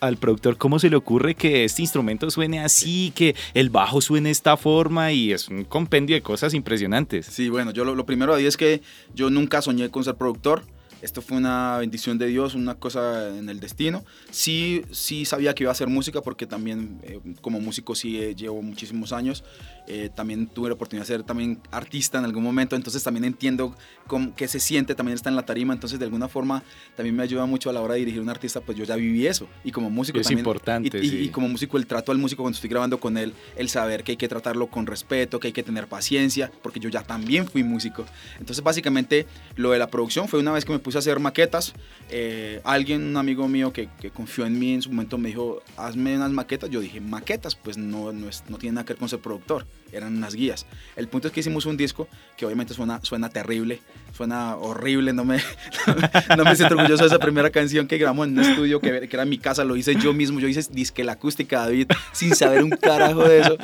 al, 0.00 0.16
productor, 0.16 0.58
¿cómo 0.58 0.78
se 0.78 0.90
le 0.90 0.96
ocurre 0.96 1.34
que 1.34 1.64
este 1.64 1.82
instrumento 1.82 2.30
suene 2.30 2.60
así, 2.60 3.12
que 3.14 3.34
el 3.54 3.70
bajo 3.70 4.00
suene 4.00 4.28
de 4.28 4.32
esta 4.32 4.56
forma? 4.56 5.12
Y 5.12 5.32
es 5.32 5.48
un 5.48 5.64
compendio 5.64 6.16
de 6.16 6.22
cosas 6.22 6.54
impresionantes. 6.54 7.26
Sí, 7.26 7.48
bueno, 7.48 7.70
yo 7.70 7.84
lo, 7.84 7.94
lo 7.94 8.04
primero 8.04 8.34
ahí 8.34 8.46
es 8.46 8.56
que 8.56 8.82
yo 9.14 9.30
nunca 9.30 9.62
soñé 9.62 9.90
con 9.90 10.04
ser 10.04 10.16
productor 10.16 10.62
esto 11.06 11.22
fue 11.22 11.36
una 11.36 11.78
bendición 11.78 12.18
de 12.18 12.26
Dios, 12.26 12.54
una 12.54 12.74
cosa 12.74 13.28
en 13.38 13.48
el 13.48 13.60
destino. 13.60 14.04
Sí, 14.30 14.82
sí 14.90 15.24
sabía 15.24 15.54
que 15.54 15.62
iba 15.62 15.70
a 15.70 15.72
hacer 15.72 15.88
música 15.88 16.20
porque 16.20 16.46
también 16.46 16.98
eh, 17.04 17.20
como 17.40 17.60
músico 17.60 17.94
sí 17.94 18.20
eh, 18.20 18.34
llevo 18.34 18.60
muchísimos 18.60 19.12
años 19.12 19.44
eh, 19.88 20.10
también 20.12 20.48
tuve 20.48 20.68
la 20.68 20.74
oportunidad 20.74 21.06
de 21.06 21.14
ser 21.14 21.22
también 21.22 21.60
artista 21.70 22.18
en 22.18 22.24
algún 22.24 22.42
momento, 22.42 22.74
entonces 22.74 23.04
también 23.04 23.24
entiendo 23.24 23.72
cómo, 24.08 24.34
qué 24.34 24.48
se 24.48 24.58
siente 24.58 24.96
también 24.96 25.14
estar 25.14 25.30
en 25.30 25.36
la 25.36 25.46
tarima, 25.46 25.72
entonces 25.74 26.00
de 26.00 26.04
alguna 26.04 26.26
forma 26.26 26.64
también 26.96 27.14
me 27.14 27.22
ayuda 27.22 27.46
mucho 27.46 27.70
a 27.70 27.72
la 27.72 27.80
hora 27.80 27.94
de 27.94 28.00
dirigir 28.00 28.20
un 28.20 28.28
artista, 28.28 28.60
pues 28.60 28.76
yo 28.76 28.84
ya 28.84 28.96
viví 28.96 29.28
eso, 29.28 29.46
y 29.62 29.70
como 29.70 29.88
músico 29.88 30.18
es 30.18 30.26
también. 30.26 30.40
importante. 30.40 30.98
Y, 30.98 31.18
y, 31.18 31.28
como 31.28 31.48
músico, 31.48 31.76
el 31.76 31.86
trato 31.86 32.10
al 32.10 32.18
músico 32.18 32.42
cuando 32.42 32.56
estoy 32.56 32.68
grabando 32.68 32.98
con 32.98 33.16
él, 33.16 33.32
el 33.56 33.68
saber 33.68 34.02
que 34.02 34.12
hay 34.12 34.16
que 34.16 34.26
tratarlo 34.26 34.66
con 34.66 34.86
respeto, 34.86 35.38
que 35.38 35.48
hay 35.48 35.52
que 35.52 35.62
tener 35.62 35.86
paciencia, 35.86 36.50
porque 36.62 36.80
yo 36.80 36.88
ya 36.88 37.02
también 37.02 37.46
fui 37.46 37.62
músico. 37.62 38.04
Entonces 38.40 38.64
básicamente 38.64 39.26
lo 39.54 39.70
de 39.70 39.78
la 39.78 39.86
producción 39.86 40.26
fue 40.26 40.40
una 40.40 40.50
vez 40.50 40.64
que 40.64 40.72
me 40.72 40.80
puse 40.80 40.95
a 40.98 41.00
hacer 41.00 41.20
maquetas, 41.20 41.74
eh, 42.10 42.60
alguien, 42.64 43.02
un 43.02 43.16
amigo 43.16 43.48
mío 43.48 43.72
que, 43.72 43.88
que, 44.00 44.10
confió 44.10 44.46
en 44.46 44.58
mí 44.58 44.74
en 44.74 44.82
su 44.82 44.90
momento 44.90 45.18
me 45.18 45.28
dijo, 45.28 45.62
hazme 45.76 46.16
unas 46.16 46.30
maquetas, 46.30 46.70
yo 46.70 46.80
dije, 46.80 47.00
maquetas, 47.00 47.54
pues 47.54 47.76
no, 47.76 48.12
no, 48.12 48.28
es, 48.28 48.44
no 48.48 48.58
tiene 48.58 48.74
nada 48.74 48.84
que 48.84 48.94
ver 48.94 48.98
con 48.98 49.08
ser 49.08 49.20
productor 49.20 49.66
eran 49.92 50.16
unas 50.16 50.34
guías. 50.34 50.66
El 50.96 51.08
punto 51.08 51.28
es 51.28 51.34
que 51.34 51.40
hicimos 51.40 51.66
un 51.66 51.76
disco 51.76 52.08
que 52.36 52.46
obviamente 52.46 52.74
suena, 52.74 53.00
suena 53.02 53.28
terrible, 53.28 53.80
suena 54.16 54.56
horrible, 54.56 55.12
no 55.12 55.24
me, 55.24 55.38
no 56.36 56.44
me 56.44 56.56
siento 56.56 56.74
orgulloso 56.74 57.04
de 57.04 57.08
esa 57.08 57.18
primera 57.18 57.50
canción 57.50 57.86
que 57.86 57.98
grabamos 57.98 58.26
en 58.26 58.38
un 58.38 58.44
estudio 58.44 58.80
que, 58.80 59.08
que 59.08 59.16
era 59.16 59.24
mi 59.24 59.38
casa, 59.38 59.64
lo 59.64 59.76
hice 59.76 59.94
yo 59.96 60.12
mismo, 60.12 60.40
yo 60.40 60.48
hice 60.48 60.62
disque 60.70 61.04
la 61.04 61.12
acústica, 61.12 61.60
David, 61.60 61.88
sin 62.12 62.34
saber 62.34 62.64
un 62.64 62.70
carajo 62.70 63.24
de 63.24 63.40
eso. 63.40 63.56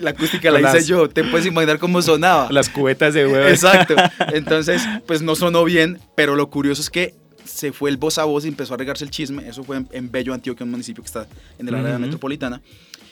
La 0.00 0.10
acústica 0.10 0.50
la 0.50 0.60
hice 0.60 0.86
yo, 0.86 1.08
te 1.08 1.24
puedes 1.24 1.46
imaginar 1.46 1.78
cómo 1.78 2.00
sonaba. 2.02 2.48
Las 2.50 2.68
cubetas 2.68 3.14
de 3.14 3.26
huevo. 3.26 3.48
Exacto. 3.48 3.94
Entonces, 4.32 4.82
pues 5.06 5.22
no 5.22 5.34
sonó 5.34 5.64
bien, 5.64 5.98
pero 6.14 6.36
lo 6.36 6.48
curioso 6.50 6.82
es 6.82 6.90
que 6.90 7.14
se 7.44 7.72
fue 7.72 7.90
el 7.90 7.96
voz 7.96 8.18
a 8.18 8.24
voz 8.24 8.44
y 8.44 8.48
empezó 8.48 8.74
a 8.74 8.76
regarse 8.76 9.04
el 9.04 9.10
chisme. 9.10 9.48
Eso 9.48 9.64
fue 9.64 9.82
en, 9.90 10.10
Bello, 10.10 10.34
Antioquia, 10.34 10.64
un 10.64 10.70
municipio 10.70 11.02
que 11.02 11.08
está 11.08 11.26
en 11.58 11.68
el 11.68 11.74
área 11.74 11.98
metropolitana. 11.98 12.60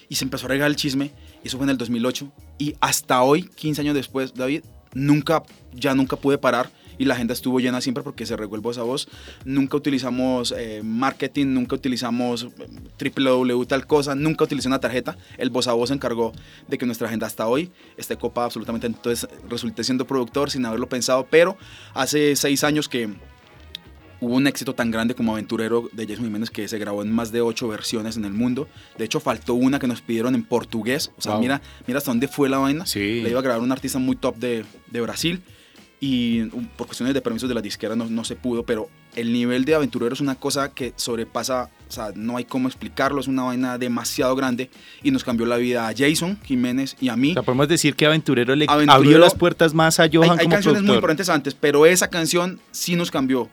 Y 0.09 0.15
se 0.15 0.25
empezó 0.25 0.47
a 0.47 0.51
regar 0.51 0.69
el 0.69 0.77
chisme 0.77 1.11
eso 1.47 1.59
fue 1.59 1.65
en 1.65 1.71
el 1.71 1.79
2008. 1.79 2.31
Y 2.59 2.75
hasta 2.81 3.23
hoy, 3.23 3.45
15 3.45 3.83
años 3.83 3.95
después, 3.95 4.35
David, 4.35 4.65
nunca, 4.95 5.43
ya 5.73 5.95
nunca 5.95 6.17
pude 6.17 6.39
parar 6.39 6.71
y 6.99 7.05
la 7.05 7.15
agenda 7.15 7.35
estuvo 7.35 7.61
llena 7.61 7.81
siempre 7.81 8.03
porque 8.03 8.27
se 8.27 8.37
regó 8.37 8.57
el 8.57 8.61
voz 8.61 8.79
a 8.79 8.83
voz. 8.83 9.09
Nunca 9.45 9.77
utilizamos 9.77 10.55
eh, 10.57 10.83
marketing, 10.85 11.47
nunca 11.47 11.77
utilizamos 11.77 12.45
eh, 12.45 13.11
www 13.15 13.65
tal 13.67 13.87
cosa, 13.87 14.15
nunca 14.15 14.45
utilicé 14.45 14.69
una 14.69 14.81
tarjeta. 14.81 15.17
El 15.39 15.51
voz 15.51 15.69
a 15.69 15.73
voz 15.73 15.89
se 15.89 15.95
encargó 15.95 16.33
de 16.69 16.79
que 16.79 16.87
nuestra 16.87 17.09
agenda 17.09 17.27
hasta 17.27 17.47
hoy 17.47 17.71
esté 17.97 18.17
copada 18.17 18.47
absolutamente. 18.47 18.87
Entonces 18.87 19.29
resulté 19.49 19.85
siendo 19.85 20.07
productor 20.07 20.51
sin 20.51 20.65
haberlo 20.65 20.89
pensado, 20.89 21.27
pero 21.31 21.57
hace 21.95 22.37
seis 22.37 22.65
años 22.65 22.89
que 22.89 23.09
hubo 24.21 24.35
un 24.35 24.47
éxito 24.47 24.75
tan 24.75 24.91
grande 24.91 25.15
como 25.15 25.33
Aventurero 25.33 25.89
de 25.93 26.07
Jason 26.07 26.25
Jiménez 26.25 26.51
que 26.51 26.67
se 26.69 26.79
grabó 26.79 27.03
en 27.03 27.13
más 27.13 27.33
de 27.33 27.43
ocho 27.43 27.69
versiones 27.69 28.17
en 28.17 28.25
el 28.25 28.33
mundo. 28.33 28.69
De 28.97 29.05
hecho, 29.05 29.21
faltó 29.21 29.55
una 29.55 29.79
que 29.79 29.87
nos 29.87 30.01
pidieron 30.01 30.35
en 30.35 30.43
portugués. 30.43 31.13
O 31.19 31.23
sea, 31.23 31.39
mira, 31.39 31.61
mira 31.87 31.99
hasta 31.99 32.11
dónde 32.11 32.29
fue 32.29 32.49
la 32.49 32.59
vaina. 32.59 32.87
Sí. 32.87 33.21
Le 33.21 33.31
iba 33.31 33.41
a 33.41 33.43
grabar 33.43 33.63
un 33.63 33.73
artista 33.73 33.99
muy 33.99 34.17
top 34.17 34.37
de, 34.37 34.65
de 34.91 35.01
Brasil 35.01 35.43
y 35.99 36.45
por 36.77 36.87
cuestiones 36.87 37.15
de 37.15 37.23
permisos 37.23 37.49
de 37.49 37.55
la 37.55 37.63
disquera 37.63 37.97
no, 37.97 38.07
no, 38.07 38.25
se 38.25 38.37
pudo, 38.37 38.65
pero 38.65 38.91
el 39.15 39.33
nivel 39.33 39.65
de 39.65 39.75
Aventurero 39.75 40.13
es 40.13 40.21
una 40.21 40.35
cosa 40.35 40.73
que 40.73 40.93
sobrepasa, 40.97 41.71
o 41.89 41.93
sea, 41.93 42.13
no 42.15 42.37
hay 42.37 42.45
cómo 42.45 42.69
explicarlo, 42.69 43.21
es 43.21 43.29
una 43.29 43.45
vaina 43.45 43.79
demasiado 43.79 44.37
grande 44.37 44.71
y 45.03 45.11
nos 45.11 45.25
cambió 45.25 45.47
la 45.47 45.57
vida 45.57 45.89
a 45.89 45.95
Jason 45.97 46.39
Jiménez 46.45 46.97
y 47.01 47.09
a 47.09 47.17
mí. 47.17 47.31
O 47.31 47.35
sea, 47.35 47.43
podemos 47.43 47.69
decir 47.69 47.95
que 47.95 48.05
Aventurero 48.05 48.55
le 48.55 48.67
abrió 48.69 49.19
las 49.19 49.35
puertas 49.35 49.73
más 49.73 49.99
a 49.99 50.09
Johan 50.13 50.33
hay, 50.33 50.39
hay 50.41 50.49
canciones 50.49 50.83
muy 50.83 50.97
importantes 50.97 51.31
antes, 51.31 51.55
pero 51.55 51.87
esa 51.87 52.09
canción 52.09 52.61
sí 52.73 52.95
nos 52.95 53.11
cambió 53.11 53.49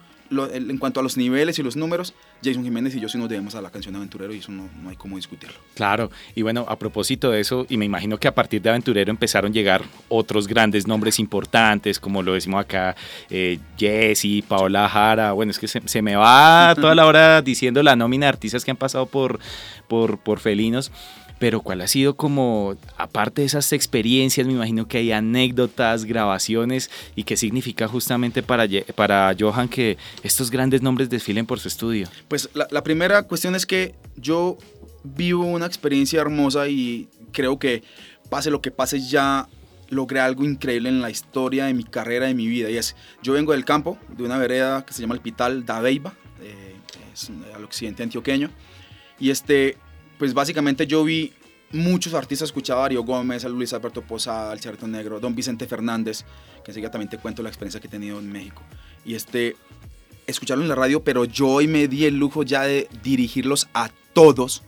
en 0.53 0.77
cuanto 0.77 0.99
a 0.99 1.03
los 1.03 1.17
niveles 1.17 1.59
y 1.59 1.63
los 1.63 1.75
números, 1.75 2.13
Jason 2.43 2.63
Jiménez 2.63 2.95
y 2.95 2.99
yo 2.99 3.09
sí 3.09 3.17
nos 3.17 3.29
debemos 3.29 3.55
a 3.55 3.61
la 3.61 3.69
canción 3.69 3.95
Aventurero 3.95 4.33
y 4.33 4.39
eso 4.39 4.51
no, 4.51 4.69
no, 4.81 4.89
hay 4.89 4.95
cómo 4.95 5.15
discutirlo. 5.15 5.55
Claro, 5.75 6.11
y 6.35 6.41
bueno, 6.41 6.65
a 6.67 6.77
propósito 6.77 7.31
de 7.31 7.39
eso, 7.39 7.65
y 7.69 7.77
me 7.77 7.85
imagino 7.85 8.17
que 8.17 8.27
a 8.27 8.35
partir 8.35 8.61
de 8.61 8.69
Aventurero 8.69 9.11
empezaron 9.11 9.51
a 9.51 9.53
llegar 9.53 9.83
otros 10.09 10.47
grandes 10.47 10.87
nombres 10.87 11.19
importantes, 11.19 11.99
como 11.99 12.21
lo 12.21 12.33
decimos 12.33 12.61
acá, 12.61 12.95
eh, 13.29 13.59
Jesse, 13.77 14.43
Paola 14.47 14.89
Jara, 14.89 15.31
bueno, 15.33 15.51
es 15.51 15.59
que 15.59 15.67
se, 15.67 15.81
se 15.85 16.01
me 16.01 16.15
va 16.15 16.73
toda 16.75 16.95
la 16.95 17.05
hora 17.05 17.41
diciendo 17.41 17.83
la 17.83 17.95
nómina 17.95 18.25
de 18.25 18.29
artistas 18.29 18.65
que 18.65 18.71
han 18.71 18.77
pasado 18.77 19.05
por, 19.05 19.39
por, 19.87 20.17
por 20.17 20.39
Felinos 20.39 20.91
pero 21.39 21.61
¿cuál 21.61 21.81
ha 21.81 21.87
sido 21.87 22.15
como, 22.15 22.75
aparte 22.97 23.41
de 23.41 23.47
esas 23.47 23.73
experiencias, 23.73 24.47
me 24.47 24.53
imagino 24.53 24.87
que 24.87 24.99
hay 24.99 25.11
anécdotas, 25.11 26.05
grabaciones, 26.05 26.89
y 27.15 27.23
qué 27.23 27.37
significa 27.37 27.87
justamente 27.87 28.43
para, 28.43 28.67
para 28.95 29.35
Johan 29.37 29.67
que 29.67 29.97
estos 30.23 30.49
grandes 30.51 30.81
nombres 30.81 31.09
desfilen 31.09 31.45
por 31.45 31.59
su 31.59 31.67
estudio? 31.67 32.07
Pues 32.27 32.49
la, 32.53 32.67
la 32.71 32.83
primera 32.83 33.23
cuestión 33.23 33.55
es 33.55 33.65
que 33.65 33.95
yo 34.15 34.57
vivo 35.03 35.45
una 35.45 35.65
experiencia 35.65 36.21
hermosa 36.21 36.67
y 36.67 37.09
creo 37.31 37.59
que 37.59 37.83
pase 38.29 38.49
lo 38.49 38.61
que 38.61 38.71
pase 38.71 39.01
ya 39.01 39.47
logré 39.89 40.19
algo 40.19 40.43
increíble 40.43 40.89
en 40.89 41.01
la 41.01 41.09
historia 41.09 41.65
de 41.65 41.73
mi 41.73 41.83
carrera, 41.83 42.27
de 42.27 42.33
mi 42.33 42.47
vida. 42.47 42.69
Y 42.69 42.77
es, 42.77 42.95
yo 43.21 43.33
vengo 43.33 43.53
del 43.53 43.65
campo, 43.65 43.97
de 44.09 44.23
una 44.23 44.37
vereda 44.37 44.85
que 44.85 44.93
se 44.93 45.01
llama 45.01 45.15
el 45.15 45.21
Pital 45.21 45.65
da 45.65 45.79
Beiba, 45.79 46.13
eh, 46.41 46.75
es 47.13 47.31
al 47.53 47.63
occidente 47.63 48.03
antioqueño. 48.03 48.49
Y 49.19 49.29
este, 49.29 49.77
pues 50.17 50.33
básicamente 50.33 50.87
yo 50.87 51.03
vi 51.03 51.33
muchos 51.71 52.13
artistas, 52.13 52.49
escuchaba 52.49 52.81
a 52.81 52.83
Darío 52.83 53.03
Gómez, 53.03 53.45
a 53.45 53.49
Luis 53.49 53.73
Alberto 53.73 54.01
Posada, 54.01 54.51
al 54.51 54.59
Cierto 54.59 54.87
Negro, 54.87 55.19
Don 55.19 55.35
Vicente 55.35 55.67
Fernández, 55.67 56.23
que 56.63 56.71
enseguida 56.71 56.91
también 56.91 57.09
te 57.09 57.17
cuento 57.17 57.43
la 57.43 57.49
experiencia 57.49 57.79
que 57.81 57.87
he 57.87 57.89
tenido 57.89 58.19
en 58.19 58.31
México. 58.31 58.61
Y 59.03 59.15
este, 59.15 59.55
escucharlo 60.27 60.63
en 60.63 60.69
la 60.69 60.75
radio, 60.75 61.03
pero 61.03 61.25
yo 61.25 61.47
hoy 61.47 61.67
me 61.67 61.87
di 61.87 62.05
el 62.05 62.17
lujo 62.17 62.43
ya 62.43 62.63
de 62.63 62.87
dirigirlos 63.03 63.67
a 63.73 63.89
todos. 64.13 64.63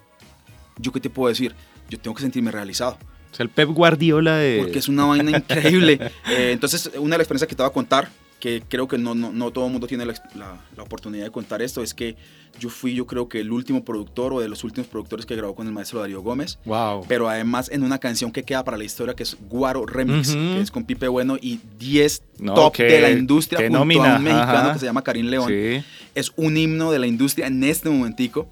¿Yo 0.78 0.92
qué 0.92 1.00
te 1.00 1.10
puedo 1.10 1.30
decir? 1.30 1.56
Yo 1.90 2.00
tengo 2.00 2.16
que 2.16 2.22
sentirme 2.22 2.52
realizado. 2.52 2.98
O 3.32 3.36
sea, 3.36 3.44
el 3.44 3.50
Pep 3.50 3.70
Guardiola 3.70 4.38
de... 4.38 4.60
Porque 4.62 4.80
es 4.80 4.88
una 4.88 5.06
vaina 5.06 5.38
increíble. 5.38 6.00
Eh, 6.30 6.52
entonces, 6.52 6.92
una 6.98 7.16
de 7.16 7.20
las 7.20 7.26
experiencias 7.26 7.48
que 7.48 7.56
te 7.56 7.62
voy 7.62 7.70
a 7.70 7.74
contar 7.74 8.10
que 8.46 8.62
creo 8.62 8.88
que 8.88 9.00
no, 9.00 9.16
no, 9.16 9.32
no 9.32 9.50
todo 9.50 9.66
el 9.66 9.72
mundo 9.72 9.88
tiene 9.88 10.06
la, 10.06 10.14
la, 10.36 10.84
oportunidad 10.84 11.24
de 11.24 11.32
contar 11.32 11.64
esto, 11.64 11.82
es 11.82 11.96
que 11.96 12.16
yo 12.60 12.70
fui, 12.70 12.94
yo 12.94 13.08
creo 13.08 13.28
que 13.28 13.40
el 13.40 13.52
último 13.52 13.84
productor 13.84 14.34
o 14.34 14.40
de 14.40 14.48
los 14.48 14.64
últimos 14.64 14.88
productores 14.88 15.26
que 15.26 15.36
grabó 15.36 15.56
con 15.56 15.66
el 15.66 15.74
maestro 15.74 16.00
Darío 16.00 16.22
Gómez. 16.22 16.60
Wow. 16.66 17.06
Pero 17.08 17.28
además 17.28 17.72
en 17.72 17.82
una 17.82 17.98
canción 17.98 18.32
que 18.32 18.44
queda 18.44 18.64
para 18.64 18.78
la 18.78 18.84
historia, 18.84 19.16
que 19.16 19.24
es 19.24 19.36
Guaro 19.50 19.88
Remix, 19.88 20.36
que 20.36 20.62
es 20.62 20.70
con 20.70 20.84
Pipe 20.84 21.08
Bueno 21.08 21.38
y 21.42 21.60
10 21.80 22.22
top 22.54 22.78
de 22.78 23.02
la 23.02 23.10
industria 23.10 23.62
junto 23.62 23.80
a 23.80 23.82
un 23.82 23.88
mexicano 24.24 24.74
que 24.74 24.80
se 24.80 24.86
llama 24.86 25.02
Karim 25.02 25.26
León. 25.26 25.48
Sí. 25.48 25.84
Es 26.14 26.32
un 26.36 26.56
himno 26.56 26.92
de 26.92 27.00
la 27.00 27.08
industria 27.08 27.48
en 27.48 27.64
este 27.64 27.90
momentico. 27.90 28.48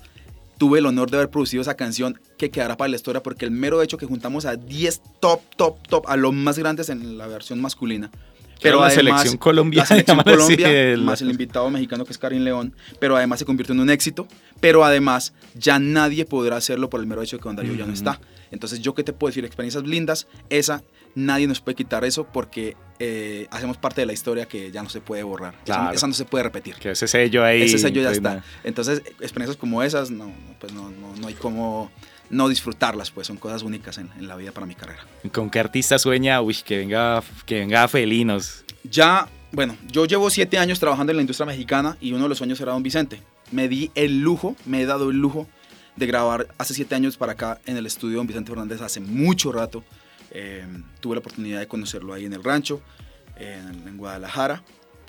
Tuve 0.58 0.80
el 0.80 0.88
honor 0.88 1.12
de 1.12 1.18
haber 1.18 1.30
producido 1.30 1.62
esa 1.62 1.76
canción 1.76 2.20
que 2.40 2.50
quedará 2.50 2.78
para 2.78 2.90
la 2.90 2.96
historia 2.96 3.22
porque 3.22 3.46
el 3.46 3.52
mero 3.52 3.80
hecho 3.84 4.00
que 4.00 4.08
juntamos 4.08 4.46
a 4.46 4.56
10 4.56 5.02
top, 5.20 5.42
top, 5.56 5.88
top, 5.88 6.06
a 6.08 6.18
los 6.18 6.34
más 6.34 6.58
grandes 6.58 6.90
en 6.90 7.20
la 7.20 7.28
versión 7.28 7.62
masculina 7.62 8.10
Pero 8.64 8.82
la 8.82 8.90
selección. 8.90 9.14
La 9.74 9.86
selección 9.86 10.18
Colombia, 10.24 10.98
más 10.98 11.22
el 11.22 11.30
invitado 11.30 11.70
mexicano 11.70 12.06
que 12.06 12.12
es 12.12 12.18
Karim 12.18 12.44
León, 12.44 12.74
pero 13.00 13.16
además 13.16 13.40
se 13.40 13.46
convirtió 13.46 13.74
en 13.74 13.82
un 13.82 13.90
éxito, 13.90 14.28
pero 14.60 14.84
además 14.84 15.34
ya 15.54 15.80
nadie 15.80 16.26
podrá 16.26 16.58
hacerlo 16.58 16.90
por 16.90 17.00
el 17.00 17.08
mero 17.08 17.22
hecho 17.22 17.38
de 17.38 17.42
que 17.42 17.50
Don 17.50 17.56
Darío 17.56 17.76
ya 17.76 17.86
no 17.86 17.94
está. 17.94 18.20
Entonces, 18.52 18.80
yo 18.82 18.94
que 18.94 19.04
te 19.04 19.14
puedo 19.14 19.30
decir, 19.30 19.46
experiencias 19.46 19.84
lindas, 19.84 20.28
esa 20.50 20.84
nadie 21.16 21.48
nos 21.48 21.62
puede 21.62 21.76
quitar 21.76 22.06
eso 22.06 22.26
porque 22.26 22.76
eh, 23.00 23.48
hacemos 23.52 23.78
parte 23.78 24.02
de 24.02 24.08
la 24.08 24.14
historia 24.14 24.48
que 24.48 24.72
ya 24.72 24.84
no 24.84 24.90
se 24.90 25.02
puede 25.02 25.24
borrar. 25.24 25.56
Esa, 25.66 26.08
no 26.08 26.14
se 26.14 26.26
puede 26.26 26.44
repetir. 26.44 26.76
Que 26.76 26.92
ese 26.92 27.08
sello 27.08 27.44
ahí. 27.44 27.64
Ese 27.64 27.78
sello 27.78 28.02
ya 28.02 28.12
está. 28.12 28.44
Entonces, 28.64 29.02
experiencias 29.20 29.58
como 29.58 29.84
esas, 29.84 30.12
no, 30.12 30.32
pues 30.60 30.74
no, 30.74 30.90
no, 30.90 31.28
hay 31.28 31.34
como 31.34 31.92
no 32.30 32.50
disfrutarlas, 32.50 33.12
pues 33.12 33.28
son 33.28 33.38
cosas 33.38 33.64
únicas 33.64 33.98
en, 33.98 34.10
en, 34.18 34.28
la 34.28 34.36
vida 34.36 34.52
para 34.52 34.66
mi 34.66 34.76
carrera. 34.76 35.06
¿Con 35.32 35.50
qué 35.50 35.60
artista 35.60 36.00
sueña? 36.00 36.42
Uy, 36.42 36.56
que 36.66 36.78
venga, 36.78 37.22
que 37.46 37.60
venga 37.60 37.88
Felinos. 37.88 38.64
Ya, 38.84 39.28
bueno, 39.52 39.78
yo 39.88 40.06
llevo 40.06 40.30
siete 40.30 40.58
años 40.58 40.80
trabajando 40.80 41.12
en 41.12 41.18
la 41.18 41.22
industria 41.22 41.46
mexicana 41.46 41.98
y 42.02 42.12
uno 42.12 42.24
de 42.24 42.30
los 42.30 42.38
sueños 42.38 42.60
era 42.60 42.72
Don 42.72 42.84
Vicente. 42.84 43.22
Me 43.52 43.68
di 43.68 43.92
el 43.96 44.22
lujo, 44.22 44.56
me 44.66 44.82
he 44.82 44.86
dado 44.86 45.12
el 45.12 45.18
lujo 45.18 45.48
de 45.96 46.08
grabar 46.08 46.48
hace 46.58 46.74
siete 46.74 46.96
años 46.96 47.18
para 47.18 47.34
acá 47.34 47.62
en 47.66 47.78
el 47.78 47.86
estudio 47.86 48.18
Don 48.18 48.28
Vicente 48.28 48.50
Fernández 48.50 48.82
hace 48.82 49.00
mucho 49.00 49.52
rato. 49.52 49.84
Eh, 50.32 50.66
tuve 51.00 51.16
la 51.16 51.20
oportunidad 51.20 51.60
de 51.60 51.68
conocerlo 51.68 52.14
ahí 52.14 52.26
en 52.26 52.34
el 52.34 52.44
rancho, 52.44 52.82
en, 53.38 53.98
Guadalajara, 53.98 54.64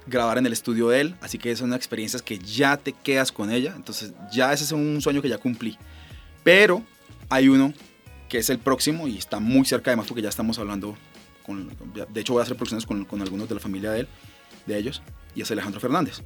grabar 0.06 0.37
en 0.37 0.44
el 0.44 0.52
estudio 0.52 0.90
de 0.90 1.00
él, 1.00 1.14
así 1.23 1.38
que 1.38 1.56
son 1.56 1.73
experiencias 1.73 2.21
que 2.21 2.38
ya 2.38 2.76
te 2.76 2.92
quedas 2.92 3.33
con 3.33 3.50
ella, 3.50 3.73
entonces 3.75 4.12
ya 4.30 4.52
ese 4.52 4.64
es 4.64 4.73
un 4.73 5.00
sueño 5.00 5.23
que 5.23 5.30
ya 5.30 5.38
cumplí. 5.38 5.78
Pero 6.42 6.83
hay 7.34 7.48
uno 7.48 7.74
que 8.28 8.38
es 8.38 8.48
el 8.48 8.58
próximo 8.58 9.08
y 9.08 9.18
está 9.18 9.40
muy 9.40 9.64
cerca 9.64 9.90
además 9.90 10.06
porque 10.06 10.22
ya 10.22 10.28
estamos 10.28 10.58
hablando, 10.58 10.96
con, 11.44 11.68
de 11.68 12.20
hecho 12.20 12.32
voy 12.32 12.40
a 12.40 12.44
hacer 12.44 12.56
producciones 12.56 12.86
con, 12.86 13.04
con 13.04 13.20
algunos 13.20 13.48
de 13.48 13.54
la 13.56 13.60
familia 13.60 13.90
de 13.90 14.00
él, 14.00 14.08
de 14.66 14.78
ellos, 14.78 15.02
y 15.34 15.42
es 15.42 15.50
Alejandro 15.50 15.80
Fernández. 15.80 16.22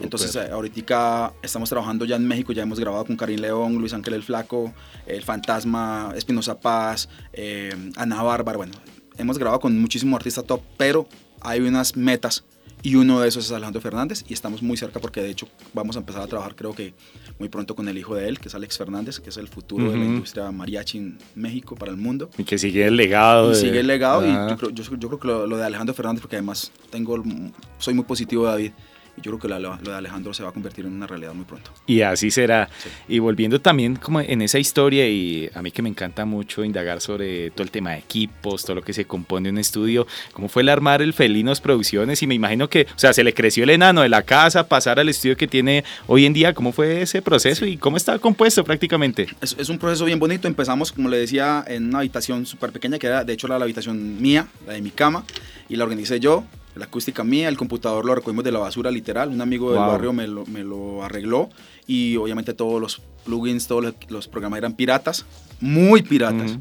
Entonces, 0.00 0.34
eh, 0.36 0.50
ahorita 0.50 1.32
estamos 1.42 1.70
trabajando 1.70 2.04
ya 2.04 2.16
en 2.16 2.26
México, 2.26 2.52
ya 2.52 2.62
hemos 2.62 2.78
grabado 2.78 3.06
con 3.06 3.16
Karim 3.16 3.40
León, 3.40 3.76
Luis 3.76 3.94
Ángel 3.94 4.14
el 4.14 4.22
Flaco, 4.22 4.74
El 5.06 5.22
Fantasma, 5.22 6.12
Espinosa 6.14 6.60
Paz, 6.60 7.08
eh, 7.32 7.74
Ana 7.96 8.22
Bárbara, 8.22 8.58
bueno, 8.58 8.72
hemos 9.16 9.38
grabado 9.38 9.60
con 9.60 9.78
muchísimos 9.78 10.16
artistas 10.16 10.44
top, 10.44 10.62
pero 10.76 11.08
hay 11.40 11.60
unas 11.60 11.96
metas 11.96 12.44
y 12.82 12.94
uno 12.94 13.20
de 13.20 13.28
esos 13.28 13.46
es 13.46 13.52
Alejandro 13.52 13.80
Fernández 13.80 14.24
y 14.28 14.32
estamos 14.32 14.62
muy 14.62 14.76
cerca 14.76 15.00
porque 15.00 15.20
de 15.20 15.30
hecho 15.30 15.48
vamos 15.74 15.96
a 15.96 16.00
empezar 16.00 16.22
a 16.22 16.26
trabajar 16.26 16.54
creo 16.54 16.74
que 16.74 16.94
muy 17.38 17.48
pronto 17.48 17.74
con 17.74 17.88
el 17.88 17.96
hijo 17.98 18.14
de 18.14 18.28
él, 18.28 18.38
que 18.38 18.48
es 18.48 18.54
Alex 18.54 18.78
Fernández, 18.78 19.20
que 19.20 19.30
es 19.30 19.36
el 19.36 19.48
futuro 19.48 19.90
de 19.90 19.96
la 19.96 20.04
industria 20.04 20.50
mariachi 20.50 20.98
en 20.98 21.18
México 21.34 21.76
para 21.76 21.92
el 21.92 21.96
mundo. 21.96 22.30
Y 22.36 22.44
que 22.44 22.58
sigue 22.58 22.86
el 22.86 22.96
legado. 22.96 23.52
Y 23.52 23.54
sigue 23.54 23.80
el 23.80 23.86
legado 23.86 24.26
y 24.26 24.32
yo 24.32 24.56
creo, 24.56 24.70
yo, 24.70 25.08
creo 25.08 25.18
que 25.20 25.28
lo, 25.28 25.46
lo, 25.46 25.56
de 25.56 25.64
Alejandro 25.64 25.94
Fernández, 25.94 26.20
porque 26.20 26.36
además 26.36 26.72
tengo, 26.90 27.22
soy 27.78 27.94
muy 27.94 28.04
positivo 28.04 28.44
David, 28.44 28.72
yo 29.22 29.36
creo 29.36 29.38
que 29.38 29.48
lo, 29.48 29.76
de 29.76 29.94
Alejandro 29.94 30.34
se 30.34 30.42
va 30.42 30.50
a 30.50 30.52
convertir 30.52 30.86
en 30.86 30.92
una 30.92 31.06
realidad 31.06 31.34
muy 31.34 31.44
pronto. 31.44 31.70
Y 31.86 32.02
así 32.02 32.30
será. 32.30 32.68
Y 33.08 33.18
volviendo 33.18 33.60
también 33.60 33.96
como 33.96 34.20
en 34.20 34.42
esa 34.42 34.58
historia, 34.58 35.08
y 35.08 35.50
a 35.54 35.62
mí 35.62 35.70
que 35.70 35.82
me 35.82 35.88
encanta 35.88 36.24
mucho 36.24 36.64
indagar 36.64 37.00
sobre 37.00 37.50
todo 37.50 37.62
el 37.62 37.70
tema 37.70 37.92
de 37.92 37.98
equipos, 37.98 38.64
todo 38.64 38.76
lo 38.76 38.82
que 38.82 38.92
se 38.92 39.04
compone 39.04 39.50
un 39.50 39.58
estudio, 39.58 40.06
¿cómo 40.32 40.48
fue 40.48 40.62
el 40.62 40.68
armar 40.68 41.02
el 41.02 41.12
Felinos 41.12 41.60
Producciones? 41.60 42.22
Y 42.22 42.26
me 42.26 42.34
imagino 42.34 42.68
que, 42.68 42.82
o 42.82 42.98
sea, 42.98 43.12
se 43.12 43.24
le 43.24 43.34
creció 43.34 43.64
el 43.64 43.70
enano 43.70 44.02
de 44.02 44.08
la 44.08 44.22
casa, 44.22 44.68
pasar 44.68 44.98
al 44.98 45.08
estudio 45.08 45.36
que 45.36 45.46
tiene 45.46 45.84
hoy 46.06 46.26
en 46.26 46.32
día, 46.32 46.54
¿cómo 46.54 46.72
fue 46.72 47.02
ese 47.02 47.22
proceso 47.22 47.66
y 47.66 47.76
cómo 47.76 47.96
está 47.96 48.18
compuesto 48.18 48.64
prácticamente? 48.64 49.28
Es, 49.40 49.56
es 49.58 49.68
un 49.68 49.78
proceso 49.78 50.04
bien 50.04 50.18
bonito, 50.18 50.48
empezamos, 50.48 50.92
como 50.92 51.08
le 51.08 51.18
decía, 51.18 51.64
en 51.66 51.88
una 51.88 51.98
habitación 51.98 52.46
súper 52.46 52.72
pequeña, 52.72 52.98
que 52.98 53.06
era 53.06 53.24
de 53.24 53.32
hecho 53.32 53.46
era 53.46 53.58
la 53.58 53.64
habitación 53.64 54.20
mía, 54.20 54.48
la 54.66 54.74
de 54.74 54.82
mi 54.82 54.90
cama, 54.90 55.24
y 55.68 55.76
la 55.76 55.84
organicé 55.84 56.20
yo, 56.20 56.44
la 56.78 56.84
acústica 56.84 57.24
mía, 57.24 57.48
el 57.48 57.56
computador 57.56 58.04
lo 58.04 58.14
recogimos 58.14 58.44
de 58.44 58.52
la 58.52 58.60
basura 58.60 58.90
literal, 58.90 59.30
un 59.30 59.40
amigo 59.40 59.72
del 59.72 59.80
barrio 59.80 60.12
me 60.12 60.26
lo, 60.28 60.46
me 60.46 60.62
lo, 60.62 61.02
arregló 61.04 61.50
y 61.86 62.16
obviamente 62.16 62.54
todos 62.54 62.80
los 62.80 63.02
plugins, 63.24 63.66
todos 63.66 63.94
los, 64.08 64.28
programas 64.28 64.58
eran 64.58 64.74
piratas, 64.74 65.26
muy 65.60 66.02
piratas. 66.02 66.58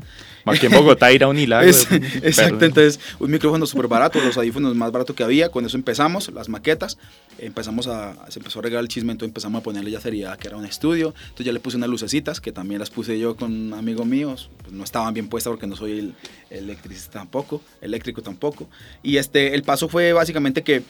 Aquí 0.48 0.66
en 0.66 0.72
Bogotá 0.72 1.12
ir 1.12 1.24
a 1.24 1.28
un 1.28 1.38
hilario. 1.38 1.70
exacto, 2.24 2.66
entonces 2.66 3.00
un 3.20 3.32
micrófono 3.32 3.66
súper 3.66 3.88
barato, 3.88 4.20
los 4.20 4.38
audífonos 4.38 4.76
más 4.76 4.92
baratos 4.92 5.16
que 5.16 5.24
había, 5.24 5.50
con 5.50 5.66
eso 5.66 5.78
empezamos, 5.78 6.32
las 6.34 6.50
maquetas, 6.50 6.98
empezamos 7.38 7.88
a, 7.88 8.16
se 8.30 8.40
empezó 8.40 8.60
a 8.60 8.62
regar 8.62 8.82
el 8.82 8.88
chisme, 8.88 9.12
entonces 9.12 9.30
empezamos 9.30 9.60
a 9.60 9.64
ponerle 9.64 9.92
ya 9.92 10.00
seriedad 10.00 10.38
que 10.38 10.48
era 10.48 10.58
un 10.58 10.66
estudio, 10.66 11.14
entonces 11.22 11.46
ya 11.46 11.52
le 11.52 11.60
puse 11.60 11.78
unas 11.78 11.90
lucecitas, 11.90 12.42
que 12.42 12.52
también 12.52 12.80
las 12.80 12.90
puse 12.90 13.20
yo 13.20 13.36
con 13.36 13.52
un 13.52 13.74
amigo 13.74 14.06
míos, 14.06 14.50
pues 14.62 14.74
no 14.74 14.84
estaban 14.84 15.14
bien 15.14 15.28
puestas 15.28 15.52
porque 15.52 15.68
no 15.68 15.76
soy 15.76 16.00
el, 16.00 16.14
electricista 16.50 17.20
tampoco, 17.20 17.62
eléctrico 17.82 18.22
tampoco, 18.22 18.70
y 19.04 19.18
este, 19.18 19.54
el 19.54 19.64
paso 19.64 19.90
fue 19.90 20.14
básicamente 20.14 20.64
que 20.64 20.84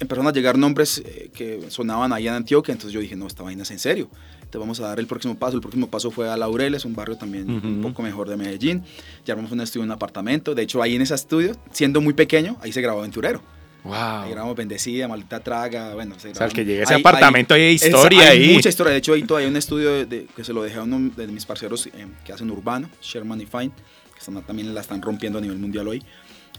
empezaron 0.00 0.26
a 0.26 0.32
llegar 0.32 0.58
nombres 0.58 1.02
eh, 1.04 1.30
que 1.34 1.62
sonaban 1.68 2.12
ahí 2.12 2.28
en 2.28 2.34
Antioquia, 2.34 2.72
entonces 2.72 2.92
yo 2.92 3.00
dije, 3.00 3.16
no, 3.16 3.26
esta 3.26 3.42
vaina 3.42 3.62
es 3.62 3.70
en 3.70 3.78
serio, 3.78 4.08
te 4.50 4.58
vamos 4.58 4.80
a 4.80 4.88
dar 4.88 4.98
el 4.98 5.06
próximo 5.06 5.36
paso. 5.36 5.56
El 5.56 5.60
próximo 5.60 5.88
paso 5.88 6.10
fue 6.10 6.28
a 6.28 6.36
Laureles, 6.36 6.84
un 6.84 6.94
barrio 6.94 7.16
también 7.16 7.50
un 7.50 7.82
poco 7.82 8.02
mejor 8.02 8.28
de 8.28 8.36
Medellín. 8.36 8.84
Ya 9.24 9.34
armamos 9.34 9.52
un 9.52 9.60
estudio, 9.60 9.84
un 9.84 9.90
apartamento. 9.90 10.54
De 10.54 10.62
hecho, 10.62 10.82
ahí 10.82 10.96
en 10.96 11.02
ese 11.02 11.14
estudio, 11.14 11.52
siendo 11.70 12.00
muy 12.00 12.14
pequeño, 12.14 12.56
ahí 12.60 12.72
se 12.72 12.80
grabó 12.80 13.00
Aventurero. 13.00 13.42
Wow. 13.84 13.94
Ahí 13.94 14.30
grabamos 14.30 14.56
Bendecida, 14.56 15.06
Maldita 15.06 15.40
Traga, 15.40 15.94
bueno. 15.94 16.16
o 16.16 16.18
sea, 16.18 16.48
que 16.48 16.64
llegue 16.64 16.82
ese 16.82 16.94
apartamento, 16.94 17.54
hay, 17.54 17.62
hay 17.62 17.74
historia 17.74 18.30
ahí. 18.30 18.48
Hay 18.48 18.54
mucha 18.54 18.68
historia. 18.68 18.92
De 18.92 18.98
hecho, 18.98 19.12
ahí 19.12 19.22
todavía 19.22 19.46
hay 19.46 19.50
un 19.50 19.56
estudio 19.56 20.04
de, 20.04 20.26
que 20.34 20.44
se 20.44 20.52
lo 20.52 20.62
dejé 20.62 20.78
a 20.78 20.82
uno 20.82 21.10
de 21.16 21.26
mis 21.28 21.46
parceros 21.46 21.86
eh, 21.86 22.06
que 22.24 22.32
hacen 22.32 22.50
urbano, 22.50 22.90
Sherman 23.00 23.40
y 23.40 23.46
Fine, 23.46 23.70
que 24.14 24.40
también 24.42 24.74
la 24.74 24.80
están 24.80 25.00
rompiendo 25.00 25.38
a 25.38 25.42
nivel 25.42 25.58
mundial 25.58 25.88
hoy. 25.88 26.02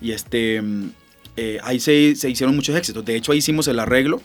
Y 0.02 0.12
este, 0.12 0.62
mm, 0.62 0.92
eh, 1.36 1.60
ahí 1.64 1.80
se, 1.80 2.16
se 2.16 2.30
hicieron 2.30 2.56
muchos 2.56 2.76
éxitos. 2.76 3.04
De 3.04 3.16
hecho, 3.16 3.32
ahí 3.32 3.40
hicimos 3.40 3.68
el 3.68 3.80
arreglo 3.80 4.22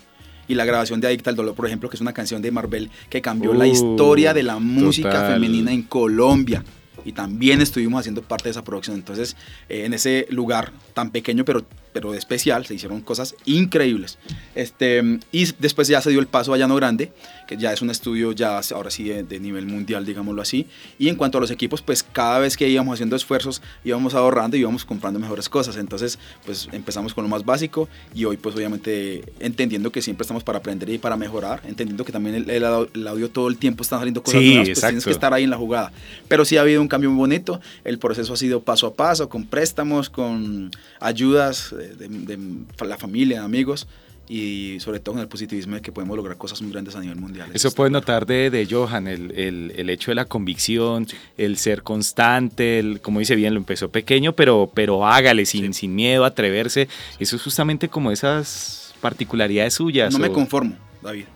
y 0.49 0.55
la 0.55 0.65
grabación 0.65 1.01
de 1.01 1.09
Adicta 1.09 1.31
al 1.31 1.37
Dolor, 1.37 1.55
por 1.55 1.67
ejemplo, 1.67 1.89
que 1.89 1.97
es 1.97 2.01
una 2.01 2.13
canción 2.13 2.43
de 2.43 2.51
Marvel 2.51 2.91
que 3.09 3.21
cambió 3.21 3.55
la 3.55 3.65
uh, 3.65 3.69
historia 3.69 4.35
de 4.35 4.43
la 4.43 4.59
música 4.59 5.29
femenina 5.29 5.73
en 5.73 5.83
Colombia. 5.83 6.65
Y 7.05 7.13
también 7.13 7.61
estuvimos 7.61 8.01
haciendo 8.01 8.23
parte 8.23 8.45
de 8.45 8.51
esa 8.53 8.65
producción. 8.65 8.97
Entonces, 8.97 9.37
eh, 9.69 9.85
en 9.85 9.93
ese 9.93 10.27
lugar 10.31 10.73
tan 10.95 11.11
pequeño, 11.11 11.45
pero 11.45 11.65
pero 11.95 12.11
de 12.11 12.19
especial, 12.19 12.67
se 12.67 12.75
hicieron 12.75 13.01
cosas 13.01 13.37
increíbles. 13.47 14.19
Este, 14.57 15.21
y 15.31 15.49
después 15.61 15.87
ya 15.87 16.03
se 16.03 16.11
dio 16.11 16.19
el 16.19 16.27
paso 16.27 16.53
a 16.53 16.59
Llano 16.59 16.75
Grande, 16.75 17.13
que 17.47 17.57
ya 17.57 17.73
es 17.73 17.83
un 17.83 17.91
estudio 17.91 18.33
ya 18.33 18.61
ahora 18.75 18.91
sí 18.91 19.05
de, 19.05 19.41
nivel 19.41 19.67
mundial, 19.67 20.05
digámoslo 20.05 20.43
así. 20.43 20.67
Y 20.99 21.09
en 21.09 21.15
cuanto 21.15 21.39
a 21.39 21.41
los 21.41 21.53
equipos, 21.53 21.83
pues 21.83 22.03
cada 22.03 22.41
vez 22.41 22.57
que 22.57 22.69
íbamos 22.69 22.95
haciendo 22.95 23.15
esfuerzos, 23.15 23.63
íbamos 23.85 24.15
ahorrando 24.15 24.57
y 24.57 24.61
íbamos 24.61 24.85
comprando 24.85 25.21
mejores 25.21 25.49
cosas. 25.49 25.77
Entonces, 25.77 26.19
pues 26.45 26.69
empezamos 26.73 27.15
con 27.15 27.23
lo 27.23 27.31
más 27.31 27.45
básico 27.45 27.89
y 28.13 28.25
hoy 28.25 28.39
pues 28.39 28.57
obviamente 28.57 29.23
entendiendo 29.39 29.93
que 29.93 30.03
siempre 30.03 30.23
estamos 30.23 30.43
para 30.43 30.59
aprender 30.59 30.91
y 30.91 30.99
para 30.99 31.17
mejorar, 31.17 31.63
entendiendo 31.65 32.05
que 32.05 32.11
también 32.11 32.51
el, 32.51 32.65
audio 32.65 33.31
todo 33.31 33.47
el 33.47 33.57
tiempo 33.57 33.85
está 33.85 33.99
saliendo 33.99 34.21
cosas 34.21 34.43
nuevas, 34.43 34.69
pues 34.69 34.81
tienes 34.81 35.05
que 35.05 35.11
estar 35.13 35.33
ahí 35.33 35.45
en 35.45 35.51
la 35.51 35.57
jugada. 35.57 35.93
Pero 36.27 36.45
sí 36.45 36.57
ha 36.57 36.63
habido 36.63 36.83
un 36.83 36.89
cambio 36.89 37.11
muy 37.11 37.19
bonito, 37.19 37.61
el 37.85 38.01
proceso 38.01 38.33
ha 38.33 38.37
sido 38.37 38.63
paso 38.63 38.89
a 38.89 38.95
paso, 38.95 39.29
con 39.29 39.47
préstamos, 39.47 40.11
con 40.11 40.73
ayudas 40.99 41.75
de, 41.89 42.39
la 42.87 42.97
familia, 42.99 43.45
amigos 43.45 43.87
y 44.29 44.79
sobre 44.81 45.01
todo 45.01 45.15
con 45.15 45.23
el 45.23 45.29
positivismo 45.29 45.75
de 45.75 45.83
que 45.83 45.93
podemos 45.93 46.17
lograr 46.17 46.39
cosas 46.39 46.63
muy 46.63 46.73
grandes 46.73 46.97
a 46.97 47.01
nivel 47.01 47.17
mundial. 47.17 47.51
Eso 47.53 47.71
puede 47.73 47.91
notar 47.91 48.25
de, 48.25 48.49
de 48.51 48.67
Johan, 48.67 49.07
el, 49.07 49.33
el, 49.33 49.73
el, 49.77 49.91
hecho 49.91 50.11
de 50.11 50.15
la 50.15 50.25
convicción, 50.25 51.07
el 51.37 51.59
ser 51.59 51.83
constante, 51.83 52.79
el, 52.79 53.01
como 53.01 53.19
dice 53.19 53.35
bien, 53.35 53.53
lo 53.53 53.61
empezó 53.61 53.91
pequeño, 53.91 54.33
pero, 54.33 54.71
pero 54.73 55.07
hágale 55.07 55.45
sin, 55.45 55.75
sin 55.75 55.95
miedo, 55.95 56.25
atreverse. 56.25 56.89
Eso 57.19 57.37
es 57.37 57.43
justamente 57.43 57.89
como 57.89 58.11
esas 58.11 58.95
particularidades 59.01 59.75
suyas. 59.75 60.13
No 60.13 60.19
me 60.19 60.31
conformo, 60.31 60.77
David. 61.03 61.27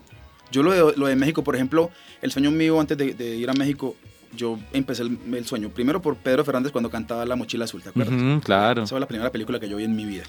Yo 0.51 0.63
lo 0.63 0.73
de, 0.73 0.97
lo 0.97 1.07
de 1.07 1.17
México, 1.17 1.45
por 1.45 1.55
ejemplo, 1.55 1.91
el 2.23 2.33
sueño 2.33 2.51
mío 2.51 2.81
antes 2.81 2.97
de, 2.97 3.37
ir 3.37 3.51
a 3.51 3.53
México 3.53 3.97
yo 4.37 4.59
empecé 4.73 5.03
el, 5.03 5.47
sueño 5.47 5.71
primero 5.71 6.03
por 6.03 6.17
Pedro 6.17 6.45
Fernández 6.45 6.73
cuando 6.73 6.91
cantaba 6.91 7.25
La 7.25 7.37
Mochila 7.37 7.65
Azul, 7.65 7.83
¿te 7.83 7.91
acuerdas? 7.91 8.43
claro. 8.45 8.83
Esa 8.83 8.91
fue 8.91 9.01
la 9.01 9.09
primera 9.09 9.31
película 9.31 9.59
que 9.59 9.69
yo 9.69 9.77
vi 9.77 9.85
en 9.85 9.97
mi 9.97 10.05
vida. 10.05 10.25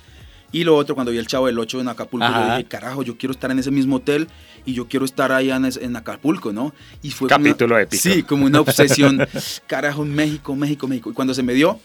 Y 0.51 0.63
lo 0.63 0.75
otro, 0.75 0.95
cuando 0.95 1.11
vi 1.11 1.19
el 1.19 1.27
Chavo 1.27 1.45
del 1.45 1.59
8 1.59 1.81
en 1.81 1.89
Acapulco, 1.89 2.27
yo 2.27 2.45
dije, 2.45 2.65
carajo, 2.65 3.03
yo 3.03 3.17
quiero 3.17 3.31
estar 3.31 3.51
en 3.51 3.59
ese 3.59 3.69
mismo 3.69 3.97
hotel 3.97 4.27
y 4.65 4.73
yo 4.73 4.87
quiero 4.87 5.05
estar 5.05 5.31
allá 5.31 5.57
en, 5.57 5.95
Acapulco, 5.95 6.51
¿no? 6.51 6.73
Y 7.03 7.11
fue 7.11 7.29
Capítulo 7.29 7.75
como 7.75 7.79
épico. 7.79 8.01
Sí, 8.01 8.23
como 8.23 8.45
una 8.45 8.61
obsesión. 8.61 9.19
carajo, 9.67 10.05
México, 10.05 10.55
México, 10.55 10.87
México. 10.87 11.11
Y 11.11 11.13
cuando 11.13 11.35
se 11.35 11.43
me 11.43 11.53
dio, 11.53 11.79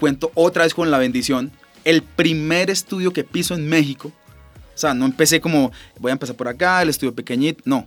cuento 0.00 0.32
otra 0.34 0.64
vez 0.64 0.74
con 0.74 0.90
la 0.90 0.98
bendición, 0.98 1.52
el 1.84 2.02
primer 2.02 2.70
estudio 2.70 3.12
que 3.12 3.22
piso 3.22 3.54
en 3.54 3.68
México, 3.68 4.10
o 4.74 4.78
sea, 4.78 4.94
no 4.94 5.04
empecé 5.04 5.40
como, 5.40 5.70
voy 6.00 6.10
a 6.10 6.14
empezar 6.14 6.34
por 6.34 6.48
acá, 6.48 6.82
el 6.82 6.88
estudio 6.88 7.14
pequeñito, 7.14 7.62
no. 7.66 7.86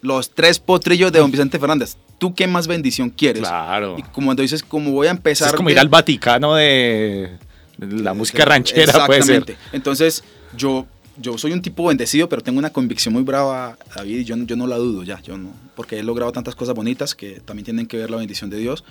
Los 0.00 0.30
tres 0.30 0.60
potrillos 0.60 1.10
de 1.10 1.18
don 1.18 1.30
Vicente 1.32 1.58
Fernández. 1.58 1.96
¿Tú 2.18 2.34
qué 2.34 2.46
más 2.46 2.66
bendición 2.66 3.10
quieres? 3.10 3.42
Claro. 3.42 3.96
Y 3.98 4.02
como 4.02 4.34
dices, 4.34 4.62
como 4.62 4.92
voy 4.92 5.08
a 5.08 5.10
empezar... 5.10 5.48
Es 5.48 5.54
como 5.54 5.70
ir 5.70 5.78
al 5.78 5.88
Vaticano 5.88 6.54
de 6.54 7.38
la 7.78 8.14
música 8.14 8.44
ranchera 8.44 9.06
puede 9.06 9.22
ser. 9.22 9.56
Entonces, 9.72 10.24
yo, 10.56 10.86
yo 11.18 11.36
soy 11.38 11.52
un 11.52 11.62
tipo 11.62 11.86
bendecido, 11.86 12.28
pero 12.28 12.42
tengo 12.42 12.58
una 12.58 12.70
convicción 12.70 13.12
muy 13.12 13.22
brava, 13.22 13.76
David, 13.94 14.18
y 14.20 14.24
yo, 14.24 14.36
yo 14.36 14.56
no 14.56 14.66
la 14.66 14.76
dudo 14.76 15.02
ya, 15.02 15.20
yo 15.22 15.36
no, 15.36 15.50
porque 15.74 15.98
he 15.98 16.02
logrado 16.02 16.32
tantas 16.32 16.54
cosas 16.54 16.74
bonitas 16.74 17.14
que 17.14 17.40
también 17.40 17.64
tienen 17.64 17.86
que 17.86 17.96
ver 17.96 18.10
la 18.10 18.16
bendición 18.16 18.50
de 18.50 18.58
Dios. 18.58 18.84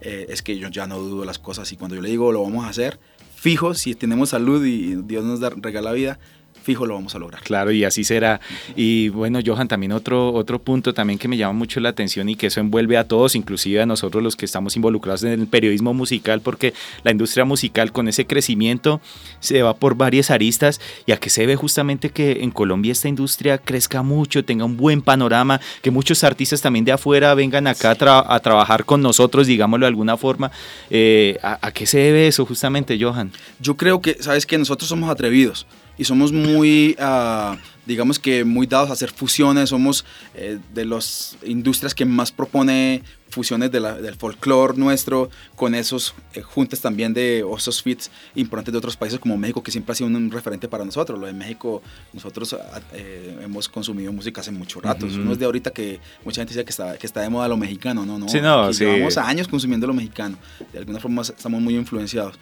Eh, 0.00 0.26
es 0.30 0.40
que 0.40 0.56
yo 0.58 0.68
ya 0.68 0.86
no 0.86 0.98
dudo 0.98 1.26
las 1.26 1.38
cosas 1.38 1.70
y 1.72 1.76
cuando 1.76 1.94
yo 1.94 2.00
le 2.00 2.08
digo 2.08 2.32
lo 2.32 2.42
vamos 2.42 2.64
a 2.64 2.70
hacer, 2.70 2.98
fijo, 3.36 3.74
si 3.74 3.94
tenemos 3.94 4.30
salud 4.30 4.64
y 4.64 4.94
Dios 5.02 5.24
nos 5.24 5.40
da, 5.40 5.50
regala 5.50 5.92
vida, 5.92 6.18
fijo 6.62 6.86
lo 6.86 6.94
vamos 6.94 7.14
a 7.14 7.18
lograr. 7.18 7.42
Claro, 7.42 7.72
y 7.72 7.84
así 7.84 8.04
será. 8.04 8.40
Y 8.76 9.08
bueno, 9.08 9.40
Johan, 9.44 9.68
también 9.68 9.92
otro, 9.92 10.32
otro 10.32 10.58
punto 10.60 10.94
también 10.94 11.18
que 11.18 11.28
me 11.28 11.36
llama 11.36 11.52
mucho 11.52 11.80
la 11.80 11.88
atención 11.88 12.28
y 12.28 12.36
que 12.36 12.46
eso 12.48 12.60
envuelve 12.60 12.96
a 12.96 13.04
todos, 13.04 13.34
inclusive 13.34 13.82
a 13.82 13.86
nosotros 13.86 14.22
los 14.22 14.36
que 14.36 14.44
estamos 14.44 14.76
involucrados 14.76 15.22
en 15.24 15.32
el 15.32 15.46
periodismo 15.46 15.94
musical, 15.94 16.40
porque 16.40 16.74
la 17.02 17.10
industria 17.10 17.44
musical 17.44 17.92
con 17.92 18.08
ese 18.08 18.26
crecimiento 18.26 19.00
se 19.40 19.62
va 19.62 19.74
por 19.74 19.94
varias 19.96 20.30
aristas 20.30 20.80
y 21.06 21.12
a 21.12 21.16
que 21.16 21.30
se 21.30 21.46
ve 21.46 21.56
justamente 21.56 22.10
que 22.10 22.42
en 22.42 22.50
Colombia 22.50 22.92
esta 22.92 23.08
industria 23.08 23.58
crezca 23.58 24.02
mucho, 24.02 24.44
tenga 24.44 24.64
un 24.64 24.76
buen 24.76 25.02
panorama, 25.02 25.60
que 25.82 25.90
muchos 25.90 26.24
artistas 26.24 26.62
también 26.62 26.84
de 26.84 26.92
afuera 26.92 27.34
vengan 27.34 27.66
acá 27.66 27.90
a, 27.90 28.40
trabajar 28.40 28.84
con 28.84 29.02
nosotros, 29.02 29.46
digámoslo 29.46 29.84
de 29.84 29.88
alguna 29.88 30.16
forma. 30.16 30.50
Eh, 30.90 31.38
¿a, 31.42 31.58
¿A 31.66 31.72
qué 31.72 31.86
se 31.86 31.98
debe 31.98 32.26
eso 32.26 32.46
justamente, 32.46 32.98
Johan? 33.00 33.32
Yo 33.60 33.76
creo 33.76 34.00
que, 34.00 34.16
sabes 34.20 34.46
que 34.46 34.58
nosotros 34.58 34.88
somos 34.88 35.10
atrevidos 35.10 35.66
y 36.00 36.04
somos 36.04 36.32
muy, 36.32 36.96
uh, 36.98 37.58
digamos 37.84 38.18
que 38.18 38.42
muy 38.42 38.66
dados 38.66 38.88
a 38.88 38.94
hacer 38.94 39.10
fusiones, 39.10 39.68
somos 39.68 40.06
eh, 40.34 40.58
de 40.72 40.86
las 40.86 41.36
industrias 41.44 41.94
que 41.94 42.06
más 42.06 42.32
propone 42.32 43.02
fusiones 43.28 43.70
de 43.70 43.80
la, 43.80 44.00
del 44.00 44.14
folclore 44.14 44.78
nuestro 44.78 45.28
con 45.56 45.74
esos 45.74 46.14
eh, 46.32 46.40
juntes 46.40 46.80
también 46.80 47.12
de 47.12 47.44
esos 47.54 47.82
fits 47.82 48.10
importantes 48.34 48.72
de 48.72 48.78
otros 48.78 48.96
países 48.96 49.20
como 49.20 49.36
México 49.36 49.62
que 49.62 49.70
siempre 49.70 49.92
ha 49.92 49.94
sido 49.94 50.08
un, 50.08 50.30
referente 50.30 50.68
para 50.68 50.86
nosotros. 50.86 51.20
Lo 51.20 51.26
de 51.26 51.34
México 51.34 51.82
nosotros 52.14 52.56
eh, 52.94 53.38
hemos 53.42 53.68
consumido 53.68 54.10
música 54.10 54.40
hace 54.40 54.52
mucho 54.52 54.80
rato. 54.80 55.04
No 55.04 55.32
es 55.32 55.38
de 55.38 55.44
ahorita 55.44 55.70
que 55.70 56.00
mucha 56.24 56.40
gente 56.40 56.54
dice 56.54 56.64
que 56.64 56.70
está, 56.70 56.96
que 56.96 57.06
está 57.06 57.20
de 57.20 57.28
moda 57.28 57.46
lo 57.46 57.58
mexicano 57.58 58.06
no 58.06 58.18
no, 58.18 58.26
sí, 58.26 58.40
no 58.40 58.72
sí. 58.72 58.86
llevamos 58.86 59.18
años 59.18 59.48
consumiendo 59.48 59.86
lo 59.86 59.92
mexicano. 59.92 60.38
De 60.72 60.78
alguna 60.78 60.98
forma 60.98 61.20
estamos 61.20 61.60
muy 61.60 61.76
influenciados. 61.76 62.38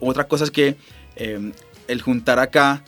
Otra 0.00 0.24
cosa 0.28 0.44
es 0.44 0.50
que 0.50 0.76
el 1.90 2.02
juntar 2.02 2.38
acá 2.38 2.82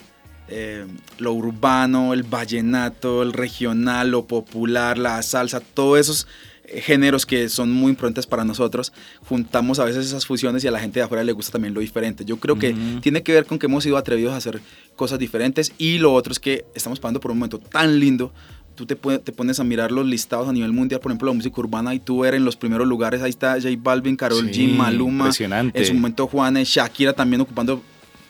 eh, 0.55 0.85
lo 1.19 1.33
urbano, 1.33 2.13
el 2.13 2.25
vallenato, 2.25 3.23
el 3.23 3.33
regional, 3.33 4.11
lo 4.11 4.27
popular, 4.27 4.99
la 4.99 5.23
salsa, 5.23 5.61
todos 5.61 5.99
esos 5.99 6.27
eh, 6.65 6.83
géneros 6.83 7.25
que 7.25 7.49
son 7.49 7.71
muy 7.71 7.91
importantes 7.91 8.27
para 8.27 8.45
nosotros, 8.45 8.93
juntamos 9.25 9.79
a 9.79 9.85
veces 9.85 10.05
esas 10.05 10.27
fusiones 10.27 10.63
y 10.63 10.69
a 10.69 10.71
la 10.71 10.79
gente 10.79 11.01
de 11.01 11.05
afuera 11.05 11.25
le 11.25 11.33
gusta 11.33 11.53
también 11.53 11.73
lo 11.73 11.81
diferente. 11.81 12.27
Yo 12.27 12.37
creo 12.37 12.59
que 12.59 12.75
tiene 13.01 13.23
que 13.23 13.33
ver 13.33 13.47
con 13.47 13.59
que 13.59 13.65
hemos 13.65 13.85
sido 13.85 13.97
atrevidos 13.97 14.35
a 14.35 14.37
hacer 14.37 14.61
cosas 14.95 15.19
diferentes 15.19 15.73
y 15.79 15.99
lo 15.99 16.13
otro 16.13 16.33
es 16.33 16.39
que 16.39 16.67
estamos 16.75 17.01
pasando 17.01 17.21
por 17.21 17.31
un 17.31 17.39
momento 17.39 17.59
tan 17.59 17.99
lindo. 17.99 18.31
Tú 18.75 18.85
te, 18.85 18.97
te, 18.97 19.33
pones 19.33 19.61
a 19.61 19.65
mirar 19.65 19.93
los 19.93 20.07
listados 20.07 20.49
a 20.49 20.53
nivel 20.53 20.73
mundial, 20.73 21.01
por 21.01 21.13
ejemplo, 21.13 21.29
la 21.29 21.35
música 21.35 21.61
urbana, 21.61 21.95
y 21.95 22.01
tú 22.01 22.21
ver 22.21 22.35
en 22.35 22.45
los 22.45 22.57
primeros 22.57 22.87
lugares, 22.87 23.23
ahí 23.23 23.29
está 23.31 23.55
J 23.55 23.69
Balvin, 23.79 24.17
Karol 24.17 24.51
G, 24.51 24.75
Maluma, 24.75 25.31
en 25.31 25.87
su 25.87 25.95
momento 25.95 26.27
Juanes, 26.27 26.69
Shakira 26.69 27.13
también 27.13 27.43
ocupando 27.43 27.83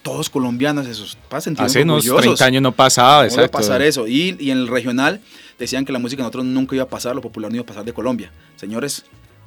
todos 0.02 0.28
colombianos, 0.28 0.86
esos 0.86 1.16
pasan 1.28 1.54
Hace 1.58 1.82
unos 1.82 2.04
30 2.04 2.44
años 2.44 2.62
no 2.62 2.72
pasaba, 2.72 3.22
no 3.22 3.24
exacto. 3.24 3.50
pasar 3.50 3.82
eso. 3.82 4.06
Y, 4.06 4.36
y, 4.38 4.50
en 4.50 4.58
el 4.58 4.68
regional 4.68 5.20
decían 5.58 5.84
que 5.84 5.92
la 5.92 5.98
música 5.98 6.20
en 6.20 6.24
nosotros 6.24 6.44
nunca 6.44 6.74
iba 6.74 6.84
a 6.84 6.88
pasar, 6.88 7.14
lo 7.14 7.22
popular 7.22 7.50
no 7.50 7.56
iba 7.56 7.62
a 7.62 7.66
pasar 7.66 7.84
de 7.84 7.92
Colombia. 7.92 8.32
Señores, 8.56 9.04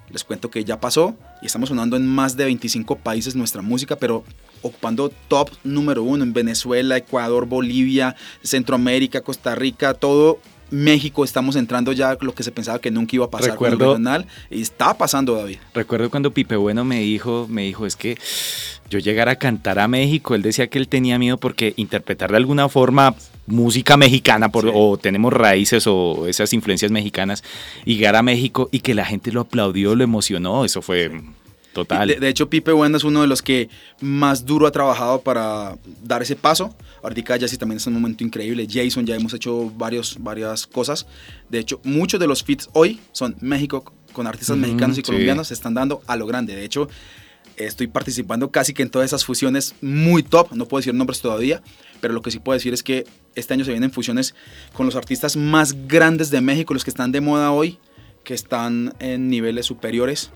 les 0.09 0.23
cuento 0.23 0.49
que 0.49 0.63
ya 0.63 0.79
pasó 0.79 1.15
y 1.41 1.47
estamos 1.47 1.69
sonando 1.69 1.97
en 1.97 2.07
más 2.07 2.37
de 2.37 2.45
25 2.45 2.97
países 2.97 3.35
nuestra 3.35 3.61
música, 3.61 3.95
pero 3.95 4.23
ocupando 4.61 5.09
top 5.27 5.49
número 5.63 6.03
uno 6.03 6.23
en 6.23 6.33
Venezuela, 6.33 6.97
Ecuador, 6.97 7.45
Bolivia, 7.45 8.15
Centroamérica, 8.43 9.21
Costa 9.21 9.55
Rica, 9.55 9.93
todo 9.93 10.39
México 10.71 11.23
estamos 11.23 11.55
entrando 11.55 11.91
ya 11.91 12.17
lo 12.19 12.33
que 12.33 12.43
se 12.43 12.51
pensaba 12.51 12.79
que 12.79 12.91
nunca 12.91 13.15
iba 13.15 13.25
a 13.25 13.29
pasar 13.29 13.51
recuerdo, 13.51 13.77
con 13.77 13.87
el 13.87 13.89
regional 13.91 14.27
y 14.49 14.61
está 14.61 14.97
pasando 14.97 15.35
David. 15.35 15.57
Recuerdo 15.73 16.09
cuando 16.09 16.31
Pipe 16.31 16.55
Bueno 16.55 16.83
me 16.83 16.99
dijo, 16.99 17.47
me 17.49 17.63
dijo, 17.63 17.85
es 17.85 17.95
que 17.95 18.17
yo 18.89 18.99
llegar 18.99 19.29
a 19.29 19.35
cantar 19.35 19.79
a 19.79 19.87
México, 19.87 20.35
él 20.35 20.41
decía 20.41 20.67
que 20.67 20.77
él 20.77 20.87
tenía 20.87 21.17
miedo 21.19 21.37
porque 21.37 21.73
interpretar 21.77 22.31
de 22.31 22.37
alguna 22.37 22.69
forma 22.69 23.15
música 23.47 23.97
mexicana 23.97 24.49
por, 24.49 24.71
o 24.73 24.97
tenemos 24.97 25.31
raíces 25.31 25.85
o 25.87 26.27
esas 26.27 26.51
influencias 26.53 26.91
mexicanas 26.91 27.43
y 27.85 27.95
llegar 27.95 28.15
a 28.15 28.23
México 28.23 28.69
y 28.71 28.79
que 28.79 28.95
la 28.95 29.05
gente 29.05 29.31
lo 29.31 29.41
aplaudió, 29.41 29.95
lo 29.95 30.03
emocionó, 30.03 30.65
eso 30.65 30.81
fue 30.81 31.11
total. 31.75 32.19
De, 32.19 32.27
hecho, 32.27 32.49
Pipe 32.49 32.71
Bueno 32.71 32.97
es 32.97 33.03
uno 33.03 33.21
de 33.21 33.27
los 33.27 33.43
que 33.43 33.69
más 34.01 34.45
duro 34.45 34.65
ha 34.65 34.71
trabajado 34.71 35.21
para 35.21 35.77
dar 36.01 36.23
ese 36.23 36.35
paso. 36.35 36.75
Ahorita 37.03 37.35
ya 37.37 37.47
sí 37.47 37.57
también 37.57 37.77
es 37.77 37.85
un 37.85 37.93
momento 37.93 38.23
increíble. 38.23 38.65
Jason, 38.67 39.05
ya 39.05 39.15
hemos 39.15 39.33
hecho 39.33 39.71
varios, 39.75 40.17
varias 40.19 40.65
cosas. 40.65 41.05
De 41.49 41.59
hecho, 41.59 41.79
muchos 41.83 42.19
de 42.19 42.27
los 42.27 42.43
fits 42.43 42.69
hoy 42.73 42.99
son 43.11 43.35
México 43.41 43.93
con 44.13 44.25
artistas 44.25 44.57
mexicanos 44.57 44.97
y 44.97 45.03
colombianos, 45.03 45.49
se 45.49 45.53
están 45.53 45.73
dando 45.73 46.01
a 46.07 46.15
lo 46.15 46.25
grande. 46.25 46.55
De 46.55 46.63
hecho, 46.63 46.87
Estoy 47.57 47.87
participando 47.87 48.51
casi 48.51 48.73
que 48.73 48.83
en 48.83 48.89
todas 48.89 49.05
esas 49.05 49.23
fusiones 49.23 49.75
muy 49.81 50.23
top, 50.23 50.51
no 50.53 50.67
puedo 50.67 50.81
decir 50.81 50.93
nombres 50.93 51.21
todavía, 51.21 51.61
pero 52.01 52.13
lo 52.13 52.21
que 52.21 52.29
sí 52.29 52.39
puedo 52.39 52.55
decir 52.55 52.73
es 52.73 52.83
que 52.83 53.05
este 53.33 53.53
año 53.53 53.63
se 53.63 53.71
vienen 53.71 53.91
fusiones 53.91 54.35
con 54.73 54.85
los 54.85 54.97
artistas 54.97 55.37
más 55.37 55.87
grandes 55.87 56.29
de 56.31 56.41
México, 56.41 56.73
los 56.73 56.83
que 56.83 56.89
están 56.89 57.13
de 57.13 57.21
moda 57.21 57.51
hoy, 57.51 57.79
que 58.25 58.33
están 58.33 58.93
en 58.99 59.29
niveles 59.29 59.67
superiores. 59.67 60.31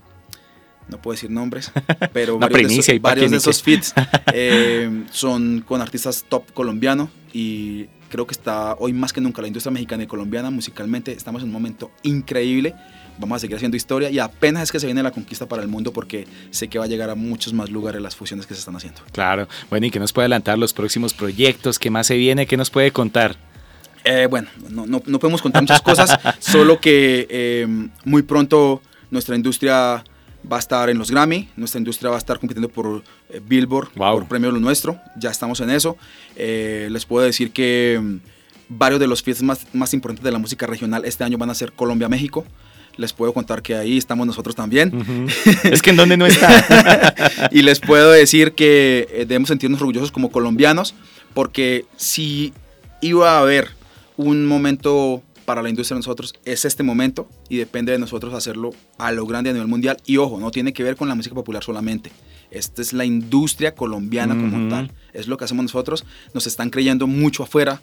No 0.90 1.00
puedo 1.00 1.14
decir 1.14 1.30
nombres, 1.30 1.72
pero 2.12 2.38
varios, 2.38 2.68
de 2.68 2.78
esos, 2.78 3.00
varios 3.00 3.30
de 3.30 3.36
esos 3.36 3.62
fits 3.62 3.94
eh, 4.32 5.04
son 5.10 5.64
con 5.66 5.80
artistas 5.80 6.24
top 6.28 6.52
colombiano 6.52 7.10
y 7.32 7.86
creo 8.08 8.26
que 8.26 8.32
está 8.32 8.74
hoy 8.78 8.92
más 8.92 9.12
que 9.12 9.20
nunca 9.20 9.40
la 9.40 9.48
industria 9.48 9.70
mexicana 9.70 10.02
y 10.02 10.06
colombiana 10.06 10.50
musicalmente. 10.50 11.12
Estamos 11.12 11.42
en 11.42 11.48
un 11.48 11.52
momento 11.52 11.90
increíble 12.02 12.74
vamos 13.20 13.36
a 13.36 13.38
seguir 13.40 13.56
haciendo 13.56 13.76
historia 13.76 14.10
y 14.10 14.18
apenas 14.18 14.64
es 14.64 14.72
que 14.72 14.80
se 14.80 14.86
viene 14.86 15.02
la 15.02 15.10
conquista 15.10 15.46
para 15.46 15.62
el 15.62 15.68
mundo 15.68 15.92
porque 15.92 16.26
sé 16.50 16.68
que 16.68 16.78
va 16.78 16.86
a 16.86 16.88
llegar 16.88 17.10
a 17.10 17.14
muchos 17.14 17.52
más 17.52 17.70
lugares 17.70 18.00
las 18.00 18.16
fusiones 18.16 18.46
que 18.46 18.54
se 18.54 18.60
están 18.60 18.74
haciendo. 18.76 19.02
Claro, 19.12 19.46
bueno, 19.68 19.86
¿y 19.86 19.90
qué 19.90 20.00
nos 20.00 20.12
puede 20.12 20.24
adelantar 20.24 20.58
los 20.58 20.72
próximos 20.72 21.14
proyectos? 21.14 21.78
¿Qué 21.78 21.90
más 21.90 22.06
se 22.06 22.16
viene? 22.16 22.46
¿Qué 22.46 22.56
nos 22.56 22.70
puede 22.70 22.90
contar? 22.90 23.36
Eh, 24.04 24.26
bueno, 24.28 24.48
no, 24.70 24.86
no, 24.86 25.02
no, 25.04 25.18
podemos 25.18 25.42
contar 25.42 25.62
muchas 25.62 25.82
cosas, 25.82 26.18
solo 26.38 26.80
que 26.80 27.26
eh, 27.28 27.88
muy 28.04 28.22
pronto 28.22 28.80
nuestra 29.10 29.36
industria 29.36 30.02
va 30.50 30.56
a 30.56 30.60
estar 30.60 30.90
en 30.90 30.98
los 30.98 31.10
Grammy, 31.10 31.48
nuestra 31.56 31.78
industria 31.78 32.10
va 32.10 32.16
a 32.16 32.18
estar 32.18 32.38
compitiendo 32.38 32.68
por 32.68 33.02
eh, 33.28 33.40
Billboard, 33.46 33.90
por 33.90 34.26
Premio 34.26 34.50
Lo 34.50 34.60
Nuestro, 34.60 34.98
ya 35.16 35.30
estamos 35.30 35.60
en 35.60 35.70
eso. 35.70 35.96
les 36.36 37.04
puedo 37.06 37.24
decir 37.24 37.52
que 37.52 37.98
mm, 38.00 38.16
varios 38.68 39.00
de 39.00 39.06
los 39.06 39.22
fiestas 39.22 39.44
más, 39.44 39.66
más 39.72 39.94
importantes 39.94 40.24
de 40.24 40.32
la 40.32 40.38
música 40.38 40.66
regional 40.66 41.04
este 41.04 41.24
año 41.24 41.38
van 41.38 41.50
a 41.50 41.54
ser 41.54 41.72
Colombia-México 41.72 42.44
les 42.96 43.12
puedo 43.12 43.32
contar 43.32 43.62
que 43.62 43.74
ahí 43.74 43.96
estamos 43.96 44.26
nosotros 44.26 44.54
también. 44.54 45.26
Es 45.64 45.82
que 45.82 45.90
en 45.90 45.96
donde 45.96 46.16
no 46.16 46.26
está. 46.26 47.48
y 47.50 47.62
les 47.62 47.80
puedo 47.80 48.10
decir 48.10 48.52
que 48.52 49.08
eh, 49.10 49.18
debemos 49.20 49.48
sentirnos 49.48 49.80
orgullosos 49.80 50.12
como 50.12 50.30
colombianos, 50.30 50.94
porque 51.34 51.86
si 51.96 52.52
iba 53.00 53.36
a 53.36 53.40
haber 53.40 53.70
un 54.16 54.46
momento 54.46 55.22
para 55.50 55.62
la 55.62 55.68
industria 55.68 55.96
de 55.96 55.98
nosotros, 55.98 56.32
es 56.44 56.64
este 56.64 56.84
momento 56.84 57.28
y 57.48 57.56
depende 57.56 57.90
de 57.90 57.98
nosotros 57.98 58.32
hacerlo 58.34 58.70
a 58.98 59.10
lo 59.10 59.26
grande 59.26 59.50
a 59.50 59.52
nivel 59.52 59.66
mundial. 59.66 59.96
Y 60.06 60.16
ojo, 60.16 60.38
no 60.38 60.52
tiene 60.52 60.72
que 60.72 60.84
ver 60.84 60.94
con 60.94 61.08
la 61.08 61.16
música 61.16 61.34
popular 61.34 61.64
solamente. 61.64 62.12
Esta 62.52 62.80
es 62.80 62.92
la 62.92 63.04
industria 63.04 63.74
colombiana 63.74 64.36
como 64.36 64.68
tal. 64.68 64.92
Es 65.12 65.26
lo 65.26 65.36
que 65.36 65.46
hacemos 65.46 65.64
nosotros. 65.64 66.04
Nos 66.34 66.46
están 66.46 66.70
creyendo 66.70 67.08
mucho 67.08 67.42
afuera. 67.42 67.82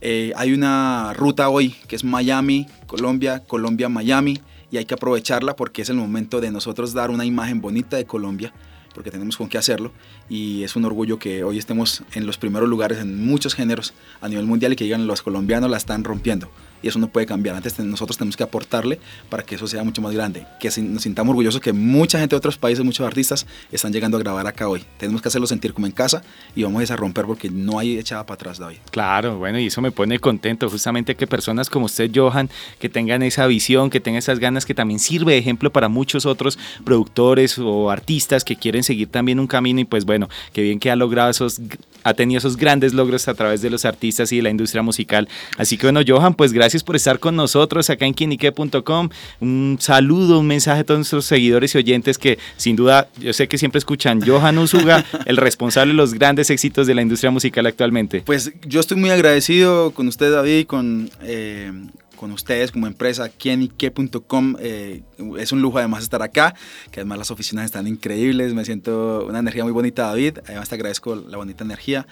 Eh, 0.00 0.32
hay 0.36 0.54
una 0.54 1.12
ruta 1.12 1.50
hoy 1.50 1.74
que 1.86 1.96
es 1.96 2.02
Miami, 2.02 2.66
Colombia, 2.86 3.40
Colombia, 3.40 3.90
Miami 3.90 4.40
y 4.70 4.78
hay 4.78 4.86
que 4.86 4.94
aprovecharla 4.94 5.54
porque 5.54 5.82
es 5.82 5.90
el 5.90 5.96
momento 5.96 6.40
de 6.40 6.50
nosotros 6.50 6.94
dar 6.94 7.10
una 7.10 7.26
imagen 7.26 7.60
bonita 7.60 7.98
de 7.98 8.06
Colombia 8.06 8.54
porque 8.94 9.10
tenemos 9.10 9.36
con 9.36 9.50
qué 9.50 9.58
hacerlo 9.58 9.92
y 10.30 10.62
es 10.62 10.76
un 10.76 10.86
orgullo 10.86 11.18
que 11.18 11.44
hoy 11.44 11.58
estemos 11.58 12.04
en 12.14 12.24
los 12.24 12.38
primeros 12.38 12.70
lugares 12.70 12.98
en 12.98 13.22
muchos 13.26 13.54
géneros 13.54 13.92
a 14.22 14.28
nivel 14.30 14.46
mundial 14.46 14.72
y 14.72 14.76
que 14.76 14.84
digan 14.84 15.06
los 15.06 15.20
colombianos 15.20 15.70
la 15.70 15.76
están 15.76 16.04
rompiendo 16.04 16.50
y 16.82 16.88
eso 16.88 16.98
no 16.98 17.08
puede 17.08 17.26
cambiar. 17.26 17.56
Antes 17.56 17.78
nosotros 17.78 18.16
tenemos 18.16 18.36
que 18.36 18.42
aportarle 18.42 18.98
para 19.28 19.42
que 19.42 19.54
eso 19.54 19.66
sea 19.66 19.84
mucho 19.84 20.02
más 20.02 20.12
grande, 20.12 20.46
que 20.60 20.68
nos 20.82 21.02
sintamos 21.02 21.30
orgullosos 21.30 21.60
que 21.60 21.72
mucha 21.72 22.18
gente 22.18 22.34
de 22.34 22.38
otros 22.38 22.58
países, 22.58 22.84
muchos 22.84 23.06
artistas 23.06 23.46
están 23.70 23.92
llegando 23.92 24.16
a 24.16 24.20
grabar 24.20 24.46
acá 24.46 24.68
hoy. 24.68 24.84
Tenemos 24.98 25.22
que 25.22 25.28
hacerlo 25.28 25.46
sentir 25.46 25.72
como 25.72 25.86
en 25.86 25.92
casa 25.92 26.22
y 26.54 26.62
vamos 26.62 26.90
a 26.90 26.96
romper 26.96 27.26
porque 27.26 27.50
no 27.50 27.78
hay 27.78 27.98
echada 27.98 28.26
para 28.26 28.34
atrás, 28.34 28.58
David. 28.58 28.78
Claro, 28.90 29.38
bueno, 29.38 29.58
y 29.58 29.66
eso 29.66 29.80
me 29.80 29.92
pone 29.92 30.18
contento, 30.18 30.68
justamente 30.68 31.14
que 31.14 31.26
personas 31.26 31.70
como 31.70 31.86
usted, 31.86 32.10
Johan, 32.14 32.50
que 32.78 32.88
tengan 32.88 33.22
esa 33.22 33.46
visión, 33.46 33.90
que 33.90 34.00
tengan 34.00 34.18
esas 34.18 34.38
ganas, 34.38 34.66
que 34.66 34.74
también 34.74 34.98
sirve 34.98 35.32
de 35.32 35.38
ejemplo 35.38 35.72
para 35.72 35.88
muchos 35.88 36.26
otros 36.26 36.58
productores 36.84 37.58
o 37.58 37.90
artistas 37.90 38.44
que 38.44 38.56
quieren 38.56 38.82
seguir 38.82 39.08
también 39.08 39.38
un 39.38 39.46
camino 39.46 39.80
y 39.80 39.84
pues 39.84 40.04
bueno, 40.04 40.28
que 40.52 40.62
bien 40.62 40.80
que 40.80 40.90
ha 40.90 40.96
logrado 40.96 41.30
esos, 41.30 41.60
ha 42.04 42.14
tenido 42.14 42.38
esos 42.38 42.56
grandes 42.56 42.92
logros 42.94 43.28
a 43.28 43.34
través 43.34 43.62
de 43.62 43.70
los 43.70 43.84
artistas 43.84 44.32
y 44.32 44.36
de 44.36 44.42
la 44.42 44.50
industria 44.50 44.82
musical. 44.82 45.28
Así 45.58 45.76
que 45.76 45.86
bueno, 45.86 46.00
Johan, 46.06 46.34
pues 46.34 46.52
gracias 46.52 46.82
por 46.82 46.96
estar 46.96 47.18
con 47.18 47.36
nosotros 47.36 47.90
acá 47.90 48.06
en 48.06 48.14
quienique.com. 48.14 49.08
Un 49.40 49.76
saludo, 49.80 50.40
un 50.40 50.46
mensaje 50.46 50.80
a 50.80 50.84
todos 50.84 50.98
nuestros 50.98 51.24
seguidores 51.24 51.74
y 51.74 51.78
oyentes 51.78 52.18
que 52.18 52.38
sin 52.56 52.76
duda 52.76 53.08
yo 53.18 53.32
sé 53.32 53.48
que 53.48 53.58
siempre 53.58 53.78
escuchan 53.78 54.20
Johan 54.20 54.58
Usuga, 54.58 55.04
el 55.26 55.36
responsable 55.36 55.92
de 55.92 55.96
los 55.96 56.14
grandes 56.14 56.50
éxitos 56.50 56.86
de 56.86 56.94
la 56.94 57.02
industria 57.02 57.30
musical 57.30 57.66
actualmente. 57.66 58.22
Pues 58.24 58.52
yo 58.66 58.80
estoy 58.80 58.96
muy 58.96 59.10
agradecido 59.10 59.92
con 59.92 60.08
usted, 60.08 60.32
David, 60.32 60.66
con, 60.66 61.10
eh, 61.22 61.72
con 62.22 62.30
ustedes 62.30 62.70
como 62.70 62.86
empresa, 62.86 63.28
quienique.com. 63.30 64.54
Eh, 64.60 65.02
es 65.40 65.50
un 65.50 65.60
lujo 65.60 65.78
además 65.78 66.04
estar 66.04 66.22
acá, 66.22 66.54
que 66.92 67.00
además 67.00 67.18
las 67.18 67.32
oficinas 67.32 67.64
están 67.64 67.88
increíbles, 67.88 68.54
me 68.54 68.64
siento 68.64 69.26
una 69.26 69.40
energía 69.40 69.64
muy 69.64 69.72
bonita, 69.72 70.06
David, 70.06 70.38
además 70.46 70.68
te 70.68 70.76
agradezco 70.76 71.16
la 71.16 71.36
bonita 71.36 71.64
energía. 71.64 72.06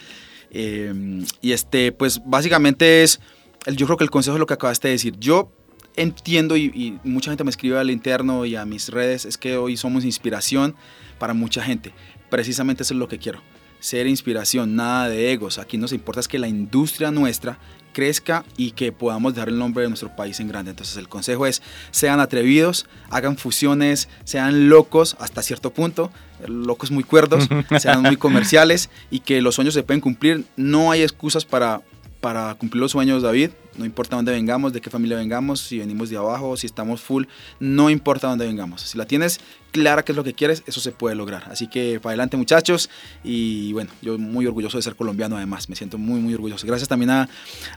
Eh, 0.50 1.22
y 1.40 1.52
este, 1.52 1.92
pues 1.92 2.20
básicamente 2.26 3.04
es, 3.04 3.20
yo 3.68 3.86
creo 3.86 3.96
que 3.96 4.02
el 4.02 4.10
consejo 4.10 4.34
es 4.34 4.40
lo 4.40 4.46
que 4.46 4.54
acabaste 4.54 4.88
de 4.88 4.94
decir. 4.94 5.16
Yo 5.20 5.52
entiendo 5.94 6.56
y, 6.56 6.72
y, 6.74 6.98
mucha 7.04 7.30
gente 7.30 7.44
me 7.44 7.50
escribe 7.50 7.78
al 7.78 7.92
interno 7.92 8.44
y 8.46 8.56
a 8.56 8.66
mis 8.66 8.88
redes, 8.88 9.24
es 9.24 9.38
que 9.38 9.58
hoy 9.58 9.76
somos 9.76 10.04
inspiración 10.04 10.74
para 11.20 11.34
mucha 11.34 11.62
gente. 11.62 11.92
Precisamente 12.30 12.82
eso 12.82 12.94
es 12.94 12.98
lo 12.98 13.06
que 13.06 13.18
quiero. 13.18 13.42
Ser 13.78 14.08
inspiración, 14.08 14.74
nada 14.74 15.08
de 15.08 15.32
egos. 15.32 15.60
Aquí 15.60 15.78
nos 15.78 15.92
importa 15.92 16.18
es 16.18 16.26
que 16.26 16.40
la 16.40 16.48
industria 16.48 17.12
nuestra 17.12 17.60
crezca 17.92 18.44
y 18.56 18.72
que 18.72 18.92
podamos 18.92 19.34
dejar 19.34 19.48
el 19.48 19.58
nombre 19.58 19.82
de 19.82 19.88
nuestro 19.88 20.14
país 20.14 20.40
en 20.40 20.48
grande. 20.48 20.70
Entonces 20.70 20.96
el 20.96 21.08
consejo 21.08 21.46
es, 21.46 21.62
sean 21.90 22.20
atrevidos, 22.20 22.86
hagan 23.10 23.36
fusiones, 23.36 24.08
sean 24.24 24.68
locos 24.68 25.16
hasta 25.18 25.42
cierto 25.42 25.70
punto, 25.70 26.10
locos 26.46 26.90
muy 26.90 27.04
cuerdos, 27.04 27.48
sean 27.78 28.02
muy 28.02 28.16
comerciales 28.16 28.90
y 29.10 29.20
que 29.20 29.40
los 29.42 29.54
sueños 29.54 29.74
se 29.74 29.82
pueden 29.82 30.00
cumplir. 30.00 30.44
No 30.56 30.90
hay 30.90 31.02
excusas 31.02 31.44
para, 31.44 31.82
para 32.20 32.54
cumplir 32.54 32.80
los 32.80 32.92
sueños, 32.92 33.22
David. 33.22 33.50
No 33.76 33.84
importa 33.84 34.16
dónde 34.16 34.32
vengamos, 34.32 34.72
de 34.72 34.80
qué 34.80 34.90
familia 34.90 35.16
vengamos, 35.16 35.60
si 35.60 35.78
venimos 35.78 36.10
de 36.10 36.16
abajo, 36.16 36.56
si 36.56 36.66
estamos 36.66 37.00
full, 37.00 37.24
no 37.60 37.90
importa 37.90 38.28
dónde 38.28 38.46
vengamos. 38.46 38.82
Si 38.82 38.98
la 38.98 39.06
tienes 39.06 39.40
clara 39.70 40.04
qué 40.04 40.12
es 40.12 40.16
lo 40.16 40.24
que 40.24 40.34
quieres, 40.34 40.62
eso 40.66 40.80
se 40.80 40.92
puede 40.92 41.14
lograr. 41.14 41.44
Así 41.50 41.68
que 41.68 42.00
para 42.00 42.10
adelante 42.10 42.36
muchachos 42.36 42.90
y 43.22 43.72
bueno, 43.72 43.90
yo 44.02 44.18
muy 44.18 44.46
orgulloso 44.46 44.76
de 44.78 44.82
ser 44.82 44.96
colombiano 44.96 45.36
además, 45.36 45.68
me 45.68 45.76
siento 45.76 45.98
muy 45.98 46.20
muy 46.20 46.34
orgulloso. 46.34 46.66
Gracias 46.66 46.88
también 46.88 47.10
a, 47.10 47.28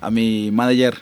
a 0.02 0.12
mi 0.12 0.52
manager 0.52 1.02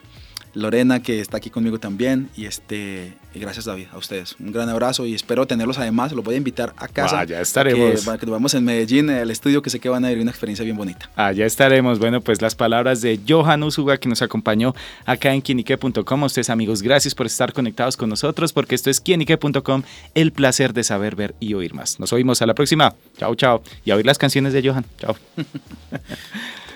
Lorena, 0.54 1.02
que 1.02 1.20
está 1.20 1.38
aquí 1.38 1.50
conmigo 1.50 1.80
también. 1.80 2.30
Y 2.36 2.46
este, 2.46 3.14
gracias 3.34 3.66
David, 3.66 3.88
a 3.92 3.98
ustedes. 3.98 4.36
Un 4.40 4.52
gran 4.52 4.70
abrazo 4.70 5.06
y 5.06 5.14
espero 5.14 5.48
tenerlos 5.48 5.78
además. 5.78 6.12
Los 6.12 6.24
voy 6.24 6.36
a 6.36 6.38
invitar 6.38 6.74
a 6.78 6.88
casa. 6.88 7.24
ya 7.24 7.42
estaremos. 7.42 8.00
Que, 8.00 8.06
para 8.06 8.18
que 8.18 8.26
nos 8.26 8.34
vamos 8.34 8.54
en 8.54 8.64
Medellín, 8.64 9.10
el 9.10 9.32
estudio, 9.32 9.62
que 9.62 9.70
sé 9.70 9.80
que 9.80 9.90
van 9.90 10.06
a 10.06 10.10
vivir 10.10 10.22
una 10.22 10.32
experiencia 10.32 10.64
bien 10.64 10.78
bonita. 10.78 11.10
Allá 11.16 11.46
estaremos. 11.46 12.00
Bueno, 12.00 12.22
pues 12.22 12.42
las 12.42 12.56
palabras 12.56 13.02
de 13.02 13.20
Johan 13.28 13.64
Usuga, 13.64 13.98
que 13.98 14.10
nos 14.10 14.22
acompañó 14.22 14.74
acá 15.06 15.34
en 15.34 15.42
quienique.com. 15.42 16.24
Ustedes, 16.24 16.50
amigos, 16.50 16.82
gracias 16.82 17.16
por 17.16 17.26
estar 17.26 17.54
conectados 17.54 17.98
con 17.98 18.10
nosotros, 18.10 18.54
porque 18.54 18.76
esto 18.76 18.90
es 18.90 19.00
quienique.com, 19.00 19.84
el 20.16 20.32
placer 20.32 20.74
de 20.74 20.84
saber, 20.84 21.16
ver 21.16 21.36
y 21.40 21.54
oír 21.54 21.74
más. 21.74 22.00
Nos 22.00 22.14
oímos 22.14 22.42
a 22.42 22.46
la 22.46 22.54
próxima. 22.54 22.94
Chao, 23.18 23.36
chao. 23.36 23.64
Y 23.86 23.92
a 23.92 23.96
oír 23.96 24.06
las 24.06 24.18
canciones 24.18 24.54
de 24.54 24.68
Johan. 24.68 24.86
Chao. 25.00 25.16